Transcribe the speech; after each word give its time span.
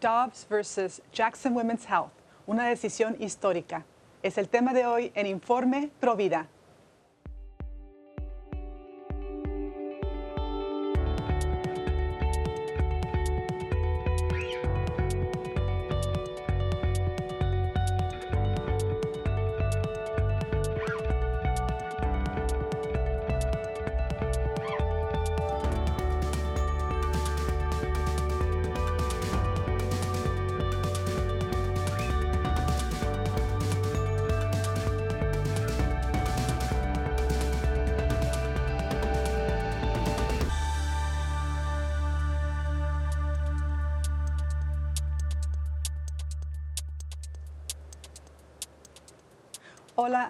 Dobbs 0.00 0.46
versus 0.48 1.02
Jackson 1.12 1.54
Women's 1.54 1.84
Health, 1.84 2.12
una 2.46 2.68
decisión 2.68 3.16
histórica. 3.18 3.84
Es 4.22 4.38
el 4.38 4.48
tema 4.48 4.72
de 4.72 4.86
hoy 4.86 5.10
en 5.16 5.26
Informe 5.26 5.90
Provida. 5.98 6.46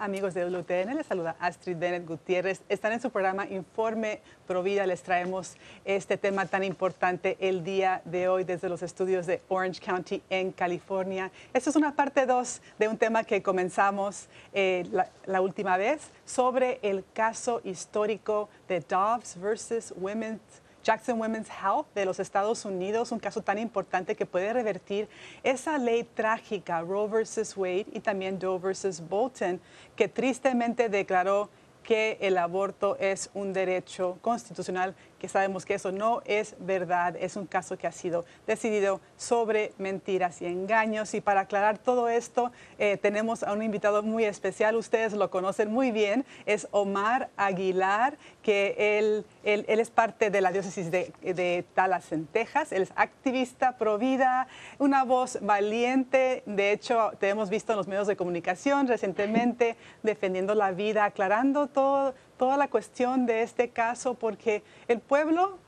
Amigos 0.09 0.33
de 0.33 0.47
WTN, 0.47 0.95
les 0.95 1.07
saluda 1.07 1.37
Astrid 1.39 1.77
Bennett 1.77 2.07
Gutiérrez. 2.07 2.63
Están 2.71 2.93
en 2.93 3.01
su 3.03 3.11
programa 3.11 3.47
Informe 3.47 4.23
Provida. 4.47 4.87
Les 4.87 5.03
traemos 5.03 5.55
este 5.85 6.17
tema 6.17 6.47
tan 6.47 6.65
importante 6.65 7.37
el 7.41 7.63
día 7.63 8.01
de 8.07 8.27
hoy 8.27 8.45
desde 8.45 8.71
los 8.71 8.83
estudios 8.83 9.27
de 9.27 9.43
Orange 9.49 9.83
County 9.83 10.23
en 10.31 10.51
California. 10.53 11.31
Esta 11.53 11.69
es 11.69 11.77
una 11.77 11.95
parte 11.95 12.25
2 12.25 12.63
de 12.79 12.89
un 12.89 12.97
tema 12.97 13.23
que 13.23 13.43
comenzamos 13.43 14.29
eh, 14.55 14.89
la, 15.27 15.41
última 15.43 15.77
vez 15.77 16.01
sobre 16.25 16.79
el 16.81 17.05
caso 17.13 17.61
histórico 17.63 18.49
de 18.67 18.81
Dobbs 18.81 19.39
versus 19.39 19.93
Women's 19.95 20.41
Jackson 20.89 21.21
Women's 21.21 21.51
Health 21.51 21.85
de 21.95 22.07
los 22.07 22.19
Estados 22.19 22.65
Unidos, 22.65 23.13
un 23.13 23.19
caso 23.19 23.43
tan 23.43 23.59
importante 23.59 24.17
que 24.17 24.25
puede 24.25 24.55
revertir 24.55 25.07
esa 25.43 25.77
ley 25.77 26.03
trágica, 26.03 26.81
Roe 26.81 27.07
versus 27.07 27.55
Wade 27.55 27.89
y 27.93 28.01
también 28.01 28.39
Doe 28.39 28.59
versus 28.59 28.99
Bolton, 29.07 29.61
que 29.95 30.09
tristemente 30.09 30.89
declaró 30.89 31.51
que 31.83 32.17
el 32.23 32.39
aborto 32.39 32.97
es 32.99 33.29
un 33.35 33.53
derecho 33.53 34.17
constitucional 34.23 34.95
que 35.19 35.29
sabemos 35.29 35.65
que 35.65 35.75
eso 35.75 35.93
no 35.93 36.23
es 36.25 36.55
verdad, 36.59 37.17
es 37.17 37.37
un 37.37 37.47
caso 37.47 37.77
que 37.77 37.87
ha 37.87 37.93
sido 37.93 38.25
decidido 38.47 39.01
sobre 39.17 39.73
mentiras 39.79 40.41
y 40.43 40.47
engaños. 40.47 41.15
Y 41.15 41.21
para 41.21 41.43
aclarar 41.43 41.79
todo 41.79 42.09
esto, 42.09 42.53
eh, 42.79 42.97
tenemos 42.97 43.43
a 43.43 43.53
un 43.53 43.63
invitado 43.63 44.03
muy 44.03 44.25
especial, 44.25 44.77
ustedes 44.77 45.13
lo 45.13 45.31
conocen 45.31 45.73
muy 45.73 45.91
bien, 45.91 46.25
es 46.47 46.69
Omar 46.71 47.31
Aguilar, 47.37 48.17
que 48.43 48.99
él, 48.99 49.25
él, 49.45 49.65
es 49.67 49.91
parte 49.91 50.31
de 50.31 50.41
la 50.41 50.53
diócesis 50.53 50.91
de, 50.91 51.13
de 51.23 51.65
Dallas 51.75 52.13
en 52.13 52.27
Texas, 52.27 52.73
él 52.73 52.83
es 52.83 52.93
activista 52.97 53.77
pro 53.77 53.99
vida, 53.99 54.49
una 54.79 55.05
voz 55.05 55.39
valiente, 55.43 56.43
de 56.47 56.73
hecho 56.73 57.13
te 57.19 57.29
hemos 57.29 57.51
visto 57.51 57.73
en 57.73 57.79
los 57.79 57.89
medios 57.89 58.07
de 58.07 58.17
comunicación 58.17 58.87
recientemente 58.87 59.77
defendiendo 60.03 60.55
la 60.55 60.71
vida, 60.71 61.05
aclarando 61.05 61.67
todo 61.67 62.15
toda 62.39 62.57
la 62.57 62.69
cuestión 62.69 63.27
de 63.27 63.43
este 63.43 63.71
caso 63.71 64.15
porque 64.15 64.63
el 64.87 65.01
pueblo 65.01 65.59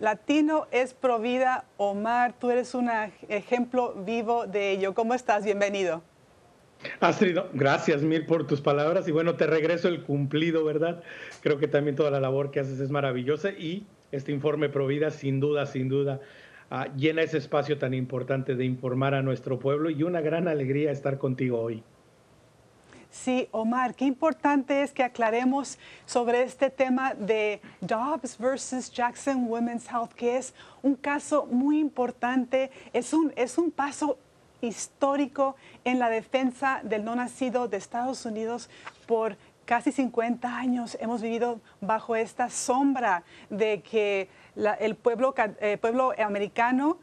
latino 0.00 0.66
es 0.72 0.94
provida. 0.94 1.64
Omar, 1.76 2.34
tú 2.38 2.50
eres 2.50 2.74
un 2.74 2.90
ejemplo 3.28 3.94
vivo 3.94 4.46
de 4.46 4.70
ello. 4.72 4.94
¿Cómo 4.94 5.14
estás? 5.14 5.44
Bienvenido. 5.44 6.02
Astrid, 7.00 7.38
gracias 7.54 8.02
mil 8.02 8.24
por 8.24 8.46
tus 8.46 8.60
palabras 8.60 9.08
y 9.08 9.12
bueno, 9.12 9.34
te 9.34 9.46
regreso 9.46 9.88
el 9.88 10.02
cumplido, 10.02 10.64
¿verdad? 10.64 11.02
Creo 11.42 11.58
que 11.58 11.66
también 11.66 11.96
toda 11.96 12.10
la 12.10 12.20
labor 12.20 12.50
que 12.52 12.60
haces 12.60 12.78
es 12.78 12.90
maravillosa 12.90 13.50
y 13.50 13.84
este 14.12 14.32
informe 14.32 14.68
Provida 14.68 15.10
sin 15.10 15.40
duda, 15.40 15.66
sin 15.66 15.88
duda 15.88 16.20
uh, 16.70 16.96
llena 16.96 17.22
ese 17.22 17.38
espacio 17.38 17.78
tan 17.78 17.94
importante 17.94 18.54
de 18.54 18.64
informar 18.64 19.14
a 19.14 19.22
nuestro 19.22 19.58
pueblo 19.58 19.90
y 19.90 20.04
una 20.04 20.20
gran 20.20 20.46
alegría 20.46 20.92
estar 20.92 21.18
contigo 21.18 21.60
hoy. 21.60 21.82
Sí, 23.10 23.48
Omar, 23.52 23.94
qué 23.94 24.04
importante 24.04 24.82
es 24.82 24.92
que 24.92 25.02
aclaremos 25.02 25.78
sobre 26.04 26.42
este 26.42 26.68
tema 26.68 27.14
de 27.14 27.60
Dobbs 27.80 28.36
versus 28.38 28.92
Jackson 28.92 29.46
Women's 29.48 29.86
Health, 29.90 30.12
que 30.12 30.36
es 30.36 30.54
un 30.82 30.94
caso 30.94 31.46
muy 31.46 31.78
importante, 31.78 32.70
es 32.92 33.14
un, 33.14 33.32
es 33.34 33.56
un 33.56 33.70
paso 33.70 34.18
histórico 34.60 35.56
en 35.84 35.98
la 35.98 36.10
defensa 36.10 36.80
del 36.82 37.04
no 37.04 37.14
nacido 37.14 37.66
de 37.66 37.78
Estados 37.78 38.26
Unidos 38.26 38.68
por 39.06 39.36
casi 39.64 39.90
50 39.90 40.56
años. 40.56 40.96
Hemos 41.00 41.22
vivido 41.22 41.60
bajo 41.80 42.14
esta 42.14 42.50
sombra 42.50 43.22
de 43.48 43.82
que 43.82 44.28
el 44.80 44.96
pueblo, 44.96 45.34
eh, 45.60 45.78
pueblo 45.78 46.12
americano 46.18 46.98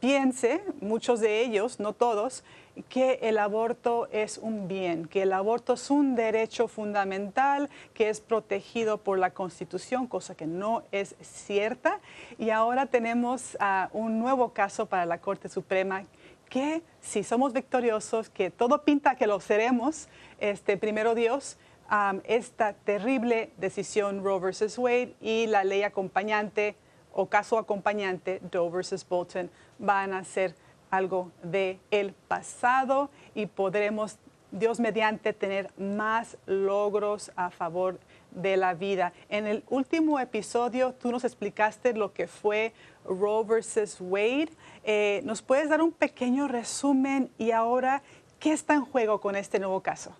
piense, 0.00 0.62
muchos 0.80 1.20
de 1.20 1.40
ellos, 1.40 1.80
no 1.80 1.92
todos, 1.92 2.44
que 2.88 3.18
el 3.22 3.38
aborto 3.38 4.08
es 4.12 4.38
un 4.38 4.68
bien, 4.68 5.06
que 5.06 5.22
el 5.22 5.32
aborto 5.32 5.74
es 5.74 5.90
un 5.90 6.14
derecho 6.14 6.68
fundamental 6.68 7.70
que 7.94 8.10
es 8.10 8.20
protegido 8.20 8.98
por 8.98 9.18
la 9.18 9.30
Constitución, 9.30 10.06
cosa 10.06 10.34
que 10.34 10.46
no 10.46 10.82
es 10.92 11.14
cierta. 11.22 12.00
Y 12.38 12.50
ahora 12.50 12.86
tenemos 12.86 13.56
uh, 13.60 13.96
un 13.96 14.18
nuevo 14.18 14.50
caso 14.50 14.86
para 14.86 15.06
la 15.06 15.18
Corte 15.18 15.48
Suprema 15.48 16.04
que 16.48 16.82
si 17.00 17.24
somos 17.24 17.52
victoriosos, 17.52 18.28
que 18.28 18.50
todo 18.50 18.82
pinta 18.84 19.16
que 19.16 19.26
lo 19.26 19.40
seremos, 19.40 20.08
este, 20.38 20.76
primero 20.76 21.14
Dios, 21.14 21.56
um, 21.90 22.20
esta 22.24 22.74
terrible 22.74 23.50
decisión 23.56 24.22
Roe 24.22 24.38
versus 24.38 24.78
Wade 24.78 25.14
y 25.20 25.46
la 25.46 25.64
ley 25.64 25.82
acompañante 25.82 26.76
o 27.16 27.26
caso 27.26 27.58
acompañante 27.58 28.40
Doe 28.50 28.70
versus 28.70 29.02
Bolton 29.08 29.50
van 29.78 30.12
a 30.12 30.22
ser 30.22 30.54
algo 30.90 31.32
de 31.42 31.80
el 31.90 32.12
pasado 32.12 33.10
y 33.34 33.46
podremos, 33.46 34.18
Dios 34.52 34.78
mediante, 34.78 35.32
tener 35.32 35.72
más 35.78 36.36
logros 36.46 37.32
a 37.34 37.50
favor 37.50 37.98
de 38.30 38.58
la 38.58 38.74
vida. 38.74 39.14
En 39.30 39.46
el 39.46 39.64
último 39.68 40.20
episodio 40.20 40.92
tú 40.92 41.10
nos 41.10 41.24
explicaste 41.24 41.94
lo 41.94 42.12
que 42.12 42.26
fue 42.26 42.74
Roe 43.06 43.44
versus 43.44 43.96
Wade. 43.98 44.50
Eh, 44.84 45.22
¿Nos 45.24 45.40
puedes 45.40 45.70
dar 45.70 45.80
un 45.80 45.92
pequeño 45.92 46.48
resumen 46.48 47.30
y 47.38 47.50
ahora 47.50 48.02
qué 48.38 48.52
está 48.52 48.74
en 48.74 48.84
juego 48.84 49.22
con 49.22 49.36
este 49.36 49.58
nuevo 49.58 49.80
caso? 49.80 50.14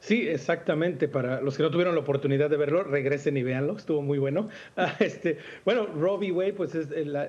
Sí, 0.00 0.28
exactamente. 0.28 1.08
Para 1.08 1.40
los 1.40 1.56
que 1.56 1.62
no 1.62 1.70
tuvieron 1.70 1.94
la 1.94 2.00
oportunidad 2.00 2.50
de 2.50 2.56
verlo, 2.56 2.84
regresen 2.84 3.36
y 3.36 3.42
véanlo. 3.42 3.76
Estuvo 3.76 4.02
muy 4.02 4.18
bueno. 4.18 4.48
Ah, 4.78 4.94
este, 5.00 5.38
bueno, 5.64 5.86
v. 5.94 6.32
Wade, 6.32 6.52
pues 6.52 6.74
es 6.74 6.90
la, 7.06 7.26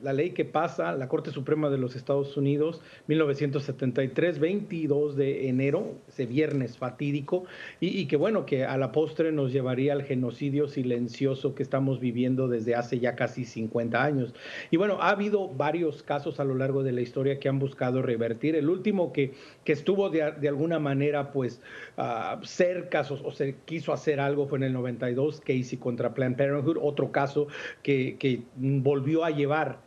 la, 0.00 0.12
ley 0.12 0.30
que 0.30 0.44
pasa 0.44 0.92
la 0.92 1.08
Corte 1.08 1.32
Suprema 1.32 1.68
de 1.68 1.76
los 1.76 1.96
Estados 1.96 2.36
Unidos, 2.36 2.82
1973, 3.08 4.38
22 4.38 5.16
de 5.16 5.48
enero, 5.48 5.96
ese 6.06 6.26
viernes 6.26 6.78
fatídico, 6.78 7.46
y, 7.80 7.88
y, 7.98 8.06
que 8.06 8.16
bueno, 8.16 8.46
que 8.46 8.64
a 8.64 8.76
la 8.76 8.92
postre 8.92 9.32
nos 9.32 9.52
llevaría 9.52 9.92
al 9.92 10.04
genocidio 10.04 10.68
silencioso 10.68 11.56
que 11.56 11.64
estamos 11.64 11.98
viviendo 11.98 12.46
desde 12.46 12.76
hace 12.76 13.00
ya 13.00 13.16
casi 13.16 13.44
50 13.44 14.02
años. 14.02 14.34
Y 14.70 14.76
bueno, 14.76 14.98
ha 15.00 15.10
habido 15.10 15.48
varios 15.48 16.04
casos 16.04 16.38
a 16.38 16.44
lo 16.44 16.54
largo 16.54 16.84
de 16.84 16.92
la 16.92 17.00
historia 17.00 17.40
que 17.40 17.48
han 17.48 17.58
buscado 17.58 18.02
revertir. 18.02 18.54
El 18.54 18.68
último 18.68 19.12
que, 19.12 19.32
que 19.64 19.72
estuvo 19.72 20.10
de, 20.10 20.32
de 20.40 20.48
alguna 20.48 20.78
manera, 20.78 21.32
pues, 21.32 21.60
uh, 22.04 22.44
cerca 22.44 23.02
o, 23.10 23.28
o, 23.28 23.32
se 23.32 23.56
quiso 23.64 23.92
hacer 23.92 24.20
algo 24.20 24.46
fue 24.46 24.58
en 24.58 24.64
el 24.64 24.72
92, 24.72 25.40
Casey 25.40 25.78
contra 25.78 26.14
Planned 26.14 26.36
Parenthood, 26.36 26.78
otro 26.80 27.12
caso 27.12 27.48
que, 27.82 28.16
que 28.18 28.42
volvió 28.56 29.24
a 29.24 29.30
llevar 29.30 29.83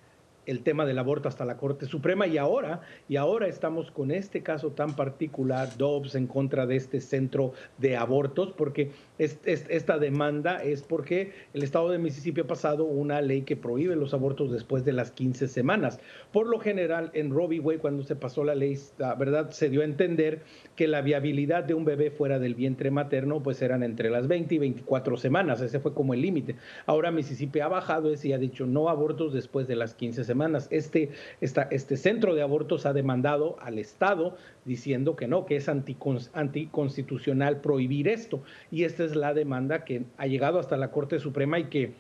el 0.48 0.64
tema 0.64 0.86
del 0.86 0.98
aborto 0.98 1.28
hasta 1.28 1.46
la 1.46 1.58
Corte 1.58 1.86
Suprema 1.86 2.26
y 2.26 2.38
ahora, 2.38 2.82
y 3.08 3.18
ahora 3.18 3.48
estamos 3.48 3.92
con 3.92 4.12
este 4.12 4.42
caso 4.42 4.72
tan 4.72 4.96
particular, 4.96 5.78
Dobbs 5.78 6.16
en 6.16 6.26
contra 6.26 6.66
de 6.66 6.78
este 6.78 7.02
centro 7.02 7.52
de 7.78 7.98
abortos, 7.98 8.54
porque 8.58 8.92
es, 9.20 9.40
es, 9.44 9.66
esta 9.70 10.00
demanda 10.00 10.64
es 10.64 10.84
porque 10.84 11.34
el 11.54 11.64
estado 11.64 11.90
de 11.90 11.98
Mississippi 11.98 12.42
ha 12.42 12.48
pasado 12.48 12.86
una 12.86 13.22
ley 13.22 13.42
que 13.42 13.58
prohíbe 13.58 13.96
los 13.98 14.14
abortos 14.14 14.50
después 14.52 14.86
de 14.86 14.94
las 14.94 15.12
15 15.12 15.50
semanas. 15.50 16.00
Por 16.32 16.48
lo 16.48 16.60
general, 16.60 17.12
en 17.14 17.32
v. 17.34 17.60
Wade, 17.60 17.80
cuando 17.80 18.04
se 18.04 18.16
pasó 18.16 18.46
la 18.46 18.56
ley, 18.56 18.78
la 18.98 19.16
verdad, 19.16 19.52
se 19.52 19.70
dio 19.70 19.82
a 19.82 19.86
entender 19.86 20.44
que 20.78 20.88
la 20.88 21.02
viabilidad 21.02 21.66
de 21.66 21.74
un 21.74 21.84
bebé 21.84 22.10
fuera 22.10 22.40
del 22.40 22.56
vientre 22.56 22.90
materno, 22.90 23.44
pues 23.44 23.62
eran 23.62 23.84
entre 23.84 24.10
las 24.10 24.30
20 24.30 24.56
y 24.56 24.58
24 24.60 25.18
semanas. 25.18 25.60
Ese 25.60 25.82
fue 25.82 25.94
como 25.94 26.14
el 26.14 26.22
límite. 26.22 26.56
Ahora 26.86 27.12
Mississippi 27.12 27.60
ha 27.60 27.68
bajado 27.68 28.14
ese 28.14 28.30
y 28.30 28.34
ha 28.34 28.38
dicho 28.38 28.66
no 28.66 28.88
abortos 28.88 29.34
después 29.34 29.68
de 29.68 29.76
las 29.76 29.94
15 29.94 30.24
semanas 30.24 30.37
Este, 30.70 31.12
este 31.42 31.98
centro 31.98 32.36
de 32.36 32.42
abortos 32.42 32.86
ha 32.86 32.94
demandado 32.94 33.58
al 33.62 33.80
Estado 33.80 34.38
diciendo 34.66 35.16
que 35.16 35.28
no, 35.28 35.46
que 35.46 35.56
es 35.56 35.70
anticonstitucional 35.70 37.62
prohibir 37.62 38.08
esto. 38.08 38.44
Y 38.72 38.84
esta 38.84 39.04
es 39.04 39.16
la 39.16 39.34
demanda 39.34 39.84
que 39.84 40.04
ha 40.18 40.28
llegado 40.28 40.60
hasta 40.60 40.78
la 40.78 40.92
Corte 40.92 41.20
Suprema 41.20 41.60
y 41.60 41.66
que 41.66 41.94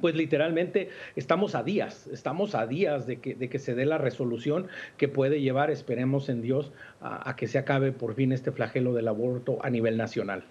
pues 0.00 0.14
literalmente 0.14 0.90
estamos 1.16 1.54
a 1.54 1.62
días, 1.62 2.06
estamos 2.08 2.54
a 2.54 2.66
días 2.66 3.06
de 3.06 3.20
que, 3.20 3.34
de 3.34 3.48
que 3.48 3.58
se 3.58 3.74
dé 3.74 3.86
la 3.86 3.98
resolución 3.98 4.68
que 4.96 5.08
puede 5.08 5.40
llevar, 5.40 5.70
esperemos 5.70 6.28
en 6.28 6.42
Dios, 6.42 6.72
a, 7.00 7.34
que 7.36 7.46
se 7.46 7.58
acabe 7.58 7.92
por 7.92 8.14
fin 8.14 8.32
este 8.32 8.52
flagelo 8.52 8.92
del 8.92 9.08
aborto 9.08 9.58
a 9.62 9.70
nivel 9.70 9.96
nacional. 9.96 10.44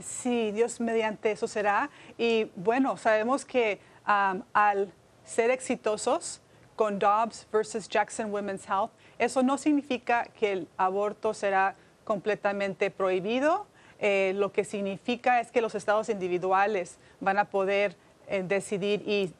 Sí, 0.00 0.52
Dios 0.52 0.80
mediante 0.80 1.32
eso 1.32 1.48
será. 1.48 1.90
Y 2.16 2.50
bueno, 2.54 2.96
sabemos 2.96 3.44
que 3.44 3.80
al 4.08 4.92
ser 5.24 5.50
exitosos 5.50 6.40
con 6.76 6.98
Dobbs 6.98 7.46
versus 7.52 7.88
Jackson 7.88 8.32
Women's 8.32 8.66
Health, 8.66 8.90
eso 9.18 9.42
no 9.42 9.58
significa 9.58 10.24
que 10.38 10.52
el 10.52 10.68
aborto 10.76 11.34
será 11.34 11.74
completamente 12.04 12.90
prohibido 12.90 13.66
eh, 13.98 14.32
lo 14.36 14.52
que 14.52 14.64
significa 14.64 15.40
es 15.40 15.50
que 15.50 15.60
los 15.60 15.74
estados 15.74 16.08
individuales 16.08 16.98
van 17.20 17.38
a 17.38 17.46
poder 17.46 17.96
eh, 18.28 18.44
decidir 18.46 19.02
y 19.06 19.32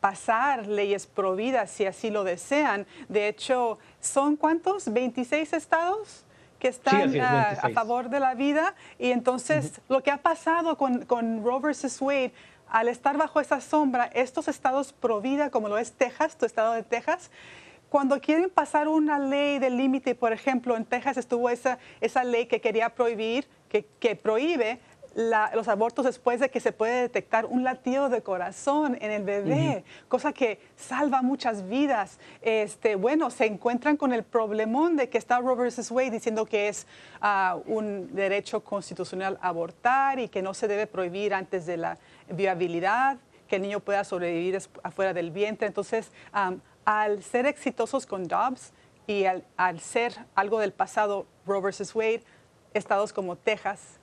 pasar 0.00 0.66
leyes 0.66 1.06
prohibidas 1.06 1.70
si 1.70 1.84
así 1.84 2.10
lo 2.10 2.24
desean. 2.24 2.86
De 3.08 3.28
hecho, 3.28 3.78
¿son 4.00 4.36
cuántos? 4.36 4.92
26 4.92 5.52
estados 5.52 6.24
que 6.58 6.68
están 6.68 7.20
a, 7.20 7.56
favor 7.74 8.08
de 8.08 8.18
la 8.18 8.34
vida. 8.34 8.74
Y 8.98 9.10
entonces 9.10 9.80
lo 9.88 10.02
que 10.02 10.10
ha 10.10 10.22
pasado 10.22 10.78
con, 10.78 11.04
con 11.04 11.44
Roe 11.44 11.60
versus 11.60 12.00
Wade, 12.00 12.32
al 12.72 12.88
estar 12.88 13.18
bajo 13.18 13.38
esa 13.38 13.60
sombra, 13.60 14.06
estos 14.14 14.48
estados 14.48 14.94
pro 14.94 15.20
vida, 15.20 15.50
como 15.50 15.68
lo 15.68 15.76
es 15.76 15.92
Texas, 15.92 16.38
tu 16.38 16.46
estado 16.46 16.72
de 16.72 16.82
Texas, 16.82 17.30
cuando 17.90 18.18
quieren 18.18 18.48
pasar 18.48 18.88
una 18.88 19.18
ley 19.18 19.58
de 19.58 19.68
límite, 19.68 20.14
por 20.14 20.32
ejemplo, 20.32 20.74
en 20.74 20.86
Texas 20.86 21.18
estuvo 21.18 21.50
esa, 21.50 21.78
esa 22.00 22.24
ley 22.24 22.46
que 22.46 22.62
quería 22.62 22.88
prohibir, 22.88 23.46
que, 23.68 23.84
que 24.00 24.16
prohíbe 24.16 24.80
los 25.14 25.68
abortos 25.68 26.04
después 26.04 26.40
de 26.40 26.50
que 26.50 26.60
se 26.60 26.72
puede 26.72 27.02
detectar 27.02 27.46
un 27.46 27.64
latido 27.64 28.08
de 28.08 28.22
corazón 28.22 28.96
en 29.00 29.10
el 29.10 29.22
bebé, 29.22 29.84
cosa 30.08 30.32
que 30.32 30.60
salva 30.76 31.22
muchas 31.22 31.68
vidas. 31.68 32.18
Este, 32.40 32.94
bueno, 32.94 33.30
se 33.30 33.46
encuentran 33.46 33.96
con 33.96 34.12
el 34.12 34.22
problemón 34.22 34.96
de 34.96 35.08
que 35.08 35.18
está 35.18 35.40
Roe 35.40 35.56
vs. 35.56 35.90
Wade 35.90 36.10
diciendo 36.10 36.46
que 36.46 36.68
es 36.68 36.86
ah, 37.20 37.58
un 37.66 38.14
derecho 38.14 38.64
constitucional 38.64 39.38
abortar 39.40 40.18
y 40.18 40.28
que 40.28 40.42
no 40.42 40.54
se 40.54 40.68
debe 40.68 40.86
prohibir 40.86 41.34
antes 41.34 41.66
de 41.66 41.76
la 41.76 41.98
viabilidad, 42.28 43.18
que 43.48 43.56
el 43.56 43.62
niño 43.62 43.80
pueda 43.80 44.04
sobrevivir 44.04 44.58
afuera 44.82 45.12
del 45.12 45.30
vientre. 45.30 45.66
Entonces, 45.66 46.10
al 46.84 47.22
ser 47.22 47.46
exitosos 47.46 48.06
con 48.06 48.24
Dobbs 48.24 48.72
y 49.06 49.24
al, 49.24 49.80
ser 49.80 50.14
algo 50.34 50.58
del 50.58 50.72
pasado 50.72 51.26
Roe 51.46 51.60
vs. 51.60 51.94
Wade, 51.94 52.22
estados 52.72 53.12
como 53.12 53.36
Texas, 53.36 53.98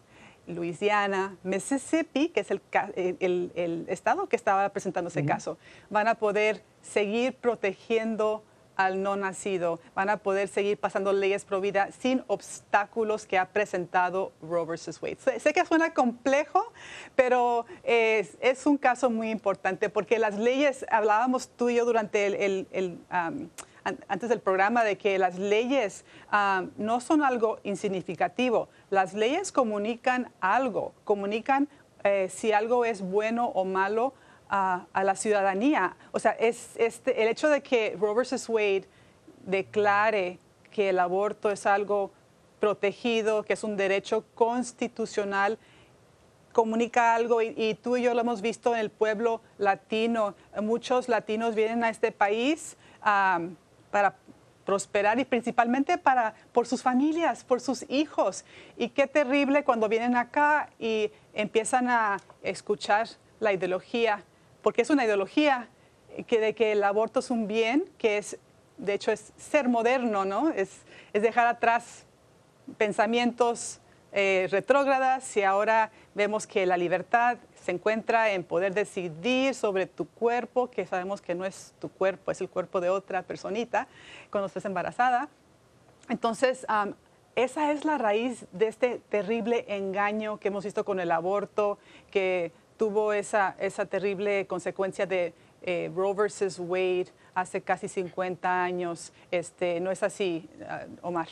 Luisiana, 0.50 1.38
Mississippi, 1.44 2.30
que 2.30 2.42
es 2.42 2.51
el, 2.51 3.86
estado 3.88 4.28
que 4.28 4.36
estaba 4.36 4.68
presentando 4.69 5.10
ese 5.10 5.25
caso, 5.25 5.57
van 5.90 6.07
a 6.07 6.16
poder 6.16 6.63
seguir 6.81 7.36
protegiendo 7.36 8.44
al 8.80 9.04
no 9.04 9.18
nacido, 9.18 9.81
van 9.94 10.10
a 10.10 10.18
poder 10.18 10.48
seguir 10.48 10.78
pasando 10.78 11.12
leyes 11.12 11.44
pro 11.44 11.60
vida 11.60 11.90
sin 11.92 12.24
obstáculos 12.28 13.25
que 13.25 13.38
ha 13.38 13.50
presentado 13.50 14.31
Roe 14.42 14.63
vs. 14.63 15.01
Wade. 15.01 15.18
Sé, 15.40 15.51
que 15.51 15.66
suena 15.66 15.94
complejo, 15.94 16.72
pero 17.13 17.66
es, 17.84 18.66
un 18.66 18.78
caso 18.78 19.10
muy 19.10 19.31
importante 19.31 19.90
porque 19.90 20.18
las 20.18 20.38
leyes, 20.38 20.86
hablábamos 20.90 21.50
tú 21.50 21.69
y 21.69 21.75
yo 21.75 21.84
durante 21.84 22.45
el, 22.45 23.00
antes 24.08 24.30
del 24.30 24.40
programa 24.40 24.84
de 24.84 24.98
que 24.98 25.18
las 25.18 25.38
leyes 25.38 26.06
no 26.78 27.00
son 27.02 27.24
algo 27.24 27.60
insignificativo. 27.64 28.70
Las 28.90 29.14
leyes 29.14 29.52
comunican 29.52 30.32
algo, 30.42 30.94
comunican 31.04 31.68
eh, 32.04 32.30
si 32.30 32.52
algo 32.52 32.86
es 32.86 33.02
bueno 33.02 33.48
o 33.48 33.66
malo 33.66 34.14
a, 34.50 34.88
la 35.04 35.16
ciudadanía. 35.16 35.96
O 36.12 36.20
sea, 36.20 36.32
es 36.32 36.72
este, 36.76 37.22
el 37.22 37.28
hecho 37.28 37.50
de 37.50 37.62
que 37.62 37.96
Roe 38.00 38.14
vs. 38.14 38.50
Wade 38.50 38.86
declare 39.46 40.40
que 40.72 40.90
el 40.90 41.00
aborto 41.00 41.52
es 41.52 41.66
algo 41.66 42.12
protegido, 42.60 43.44
que 43.44 43.54
es 43.54 43.64
un 43.64 43.78
derecho 43.78 44.26
constitucional, 44.36 45.58
comunica 46.52 47.16
algo 47.16 47.42
y, 47.42 47.78
tú 47.82 47.98
y 47.98 48.02
yo 48.02 48.14
lo 48.14 48.22
hemos 48.22 48.42
visto 48.42 48.74
en 48.74 48.80
el 48.80 48.90
pueblo 48.90 49.42
latino. 49.58 50.36
Muchos 50.62 51.08
latinos 51.08 51.56
vienen 51.56 51.84
a 51.84 51.90
este 51.90 52.12
país 52.12 52.76
para 53.92 54.16
prosperar 54.66 55.20
y 55.20 55.26
principalmente 55.26 55.98
para, 55.98 56.36
por 56.52 56.68
sus 56.68 56.84
familias, 56.84 57.44
por 57.44 57.60
sus 57.60 57.86
hijos. 57.90 58.46
Y 58.78 58.90
qué 58.90 59.08
terrible 59.08 59.64
cuando 59.64 59.90
vienen 59.90 60.16
acá 60.16 60.70
y 60.80 61.12
empiezan 61.34 61.90
a 61.90 62.18
escuchar 62.44 63.08
la 63.40 63.54
ideología 63.54 64.24
porque 64.62 64.82
es 64.82 64.90
una 64.90 65.06
ideología 65.06 65.70
que 66.28 66.40
de 66.40 66.54
que 66.54 66.74
el 66.74 66.84
aborto 66.84 67.20
es 67.20 67.32
un 67.32 67.48
bien, 67.48 67.86
que 67.98 68.18
es, 68.18 68.38
de 68.78 68.94
hecho, 68.94 69.12
es 69.12 69.32
ser 69.38 69.70
moderno, 69.70 70.26
¿no? 70.26 70.50
Es, 70.50 70.82
es 71.14 71.22
dejar 71.22 71.48
atrás 71.48 72.06
pensamientos 72.78 73.80
eh, 74.12 74.48
retrógradas 74.52 75.38
y 75.38 75.44
ahora 75.44 75.92
vemos 76.16 76.48
que 76.48 76.66
la 76.66 76.78
libertad 76.78 77.38
se 77.56 77.72
encuentra 77.72 78.32
en 78.32 78.44
poder 78.44 78.74
decidir 78.74 79.54
sobre 79.54 79.86
tu 79.86 80.08
cuerpo, 80.08 80.72
que 80.72 80.86
sabemos 80.86 81.22
que 81.22 81.36
no 81.36 81.46
es 81.46 81.74
tu 81.80 81.90
cuerpo, 81.90 82.32
es 82.32 82.42
el 82.42 82.50
cuerpo 82.50 82.82
de 82.82 82.90
otra 82.90 83.22
personita 83.22 83.88
cuando 84.32 84.48
estés 84.48 84.66
embarazada. 84.66 85.30
Entonces, 86.10 86.66
esa 87.36 87.72
es 87.72 87.86
la 87.86 87.98
raíz 87.98 88.48
de 88.52 88.68
este 88.68 89.02
terrible 89.10 89.66
engaño 89.68 90.40
que 90.40 90.48
hemos 90.48 90.66
visto 90.66 90.84
con 90.84 91.00
el 91.00 91.12
aborto, 91.12 91.78
que 92.10 92.52
tuvo 92.78 93.14
esa, 93.14 93.56
esa 93.60 93.86
terrible 93.86 94.48
consecuencia 94.48 95.06
de 95.06 95.34
eh, 95.62 95.92
Roe 95.96 96.14
versus 96.14 96.58
Wade 96.58 97.08
hace 97.36 97.62
casi 97.62 97.88
50 97.88 98.64
años. 98.64 99.14
Este, 99.30 99.80
¿No 99.80 99.92
es 99.92 100.02
así, 100.02 100.50
ah, 100.68 100.86
Omar? 101.02 101.28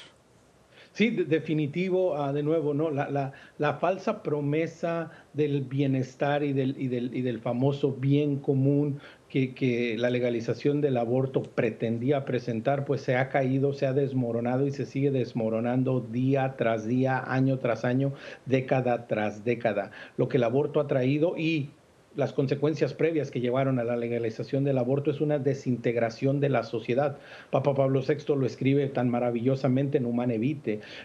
Sí, 0.97 1.11
definitivo, 1.11 2.17
ah, 2.17 2.33
de 2.33 2.41
nuevo, 2.41 2.73
¿no? 2.73 2.89
La, 2.89 3.07
la, 3.11 3.31
la, 3.59 3.75
falsa 3.75 4.23
promesa 4.23 5.11
del 5.33 5.61
bienestar 5.61 6.43
y 6.43 6.53
del, 6.53 6.73
y 6.75 6.87
del, 6.87 7.15
y 7.15 7.21
del 7.21 7.39
famoso 7.39 7.91
bien 7.91 8.39
común 8.39 8.99
que, 9.29 9.95
la 9.99 10.09
legalización 10.09 10.81
del 10.81 10.97
aborto 10.97 11.43
pretendía 11.43 12.25
presentar, 12.25 12.83
pues 12.83 13.01
se 13.01 13.15
ha 13.15 13.29
caído, 13.29 13.73
se 13.73 13.85
ha 13.85 13.93
desmoronado 13.93 14.65
y 14.65 14.71
se 14.71 14.87
sigue 14.87 15.11
desmoronando 15.11 15.99
día 15.99 16.55
tras 16.57 16.87
día, 16.87 17.23
año 17.27 17.59
tras 17.59 17.85
año, 17.85 18.13
década 18.47 19.05
tras 19.05 19.43
década. 19.43 19.91
Lo 20.17 20.27
que 20.27 20.37
el 20.37 20.45
aborto 20.45 20.79
ha 20.79 20.87
traído 20.87 21.37
y 21.37 21.69
las 22.17 22.33
consecuencias 22.33 22.95
previas 22.95 23.31
que 23.31 23.39
llevaron 23.39 23.79
a 23.79 23.83
la 23.83 23.95
legalización 23.95 24.63
del 24.63 24.79
aborto 24.79 25.11
es 25.11 25.21
una 25.21 25.37
desintegración 25.37 26.39
de 26.39 26.49
la 26.49 26.63
sociedad. 26.63 27.17
Papa 27.51 27.75
Pablo 27.75 28.01
VI 28.01 28.35
lo 28.35 28.47
escribe 28.47 28.87
tan 28.87 29.09
maravillosamente 29.09 29.99
en 29.99 30.05
Humane 30.05 30.37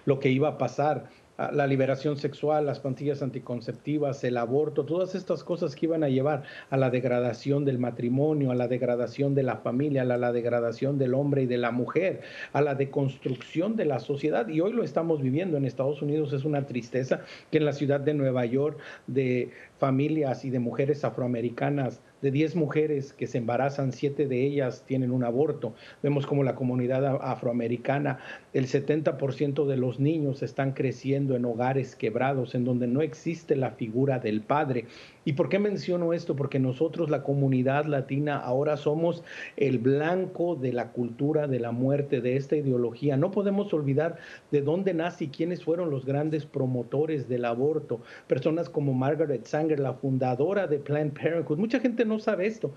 lo 0.06 0.18
que 0.18 0.30
iba 0.30 0.48
a 0.48 0.58
pasar 0.58 1.10
la 1.38 1.66
liberación 1.66 2.16
sexual, 2.18 2.66
las 2.66 2.80
pastillas 2.80 3.22
anticonceptivas, 3.22 4.22
el 4.22 4.36
aborto, 4.36 4.84
todas 4.84 5.14
estas 5.14 5.42
cosas 5.42 5.74
que 5.74 5.86
iban 5.86 6.04
a 6.04 6.08
llevar 6.08 6.42
a 6.70 6.76
la 6.76 6.90
degradación 6.90 7.64
del 7.64 7.78
matrimonio, 7.78 8.50
a 8.50 8.54
la 8.54 8.68
degradación 8.68 9.34
de 9.34 9.42
la 9.42 9.56
familia, 9.56 10.02
a 10.02 10.04
la, 10.04 10.32
degradación 10.32 10.98
del 10.98 11.14
hombre 11.14 11.42
y 11.42 11.46
de 11.46 11.58
la 11.58 11.70
mujer, 11.70 12.20
a 12.52 12.60
la 12.60 12.74
deconstrucción 12.74 13.76
de 13.76 13.86
la 13.86 13.98
sociedad. 13.98 14.46
Y 14.48 14.60
hoy 14.60 14.72
lo 14.72 14.84
estamos 14.84 15.22
viviendo 15.22 15.56
en 15.56 15.64
Estados 15.64 16.02
Unidos. 16.02 16.32
Es 16.32 16.44
una 16.44 16.66
tristeza 16.66 17.22
que 17.50 17.58
en 17.58 17.64
la 17.64 17.72
ciudad 17.72 18.00
de 18.00 18.14
Nueva 18.14 18.44
York, 18.44 18.78
de 19.06 19.50
familias 19.78 20.44
y 20.44 20.50
de 20.50 20.58
mujeres 20.58 21.04
afroamericanas 21.04 22.00
de 22.22 22.30
10 22.30 22.56
mujeres 22.56 23.12
que 23.12 23.26
se 23.26 23.38
embarazan, 23.38 23.92
7 23.92 24.26
de 24.26 24.46
ellas 24.46 24.84
tienen 24.86 25.10
un 25.10 25.24
aborto. 25.24 25.74
Vemos 26.02 26.26
como 26.26 26.44
la 26.44 26.54
comunidad 26.54 27.18
afroamericana, 27.20 28.20
el 28.52 28.66
70% 28.66 29.66
de 29.66 29.76
los 29.76 30.00
niños 30.00 30.42
están 30.42 30.72
creciendo 30.72 31.36
en 31.36 31.44
hogares 31.44 31.96
quebrados, 31.96 32.54
en 32.54 32.64
donde 32.64 32.86
no 32.86 33.02
existe 33.02 33.56
la 33.56 33.72
figura 33.72 34.18
del 34.18 34.40
padre. 34.40 34.86
¿Y 35.24 35.34
por 35.34 35.48
qué 35.48 35.60
menciono 35.60 36.12
esto? 36.12 36.34
Porque 36.34 36.58
nosotros, 36.58 37.08
la 37.08 37.22
comunidad 37.22 37.84
latina, 37.84 38.38
ahora 38.38 38.76
somos 38.76 39.22
el 39.56 39.78
blanco 39.78 40.56
de 40.56 40.72
la 40.72 40.90
cultura 40.90 41.46
de 41.46 41.60
la 41.60 41.70
muerte, 41.70 42.20
de 42.20 42.36
esta 42.36 42.56
ideología. 42.56 43.16
No 43.16 43.30
podemos 43.30 43.72
olvidar 43.72 44.16
de 44.50 44.62
dónde 44.62 44.94
nace 44.94 45.24
y 45.24 45.28
quiénes 45.28 45.62
fueron 45.62 45.90
los 45.90 46.04
grandes 46.04 46.44
promotores 46.44 47.28
del 47.28 47.44
aborto. 47.44 48.00
Personas 48.26 48.68
como 48.68 48.94
Margaret 48.94 49.44
Sanger, 49.44 49.78
la 49.78 49.94
fundadora 49.94 50.66
de 50.66 50.78
Planned 50.78 51.12
Parenthood. 51.12 51.58
Mucha 51.58 51.78
gente 51.78 52.04
no 52.04 52.18
sabe 52.18 52.46
esto, 52.46 52.72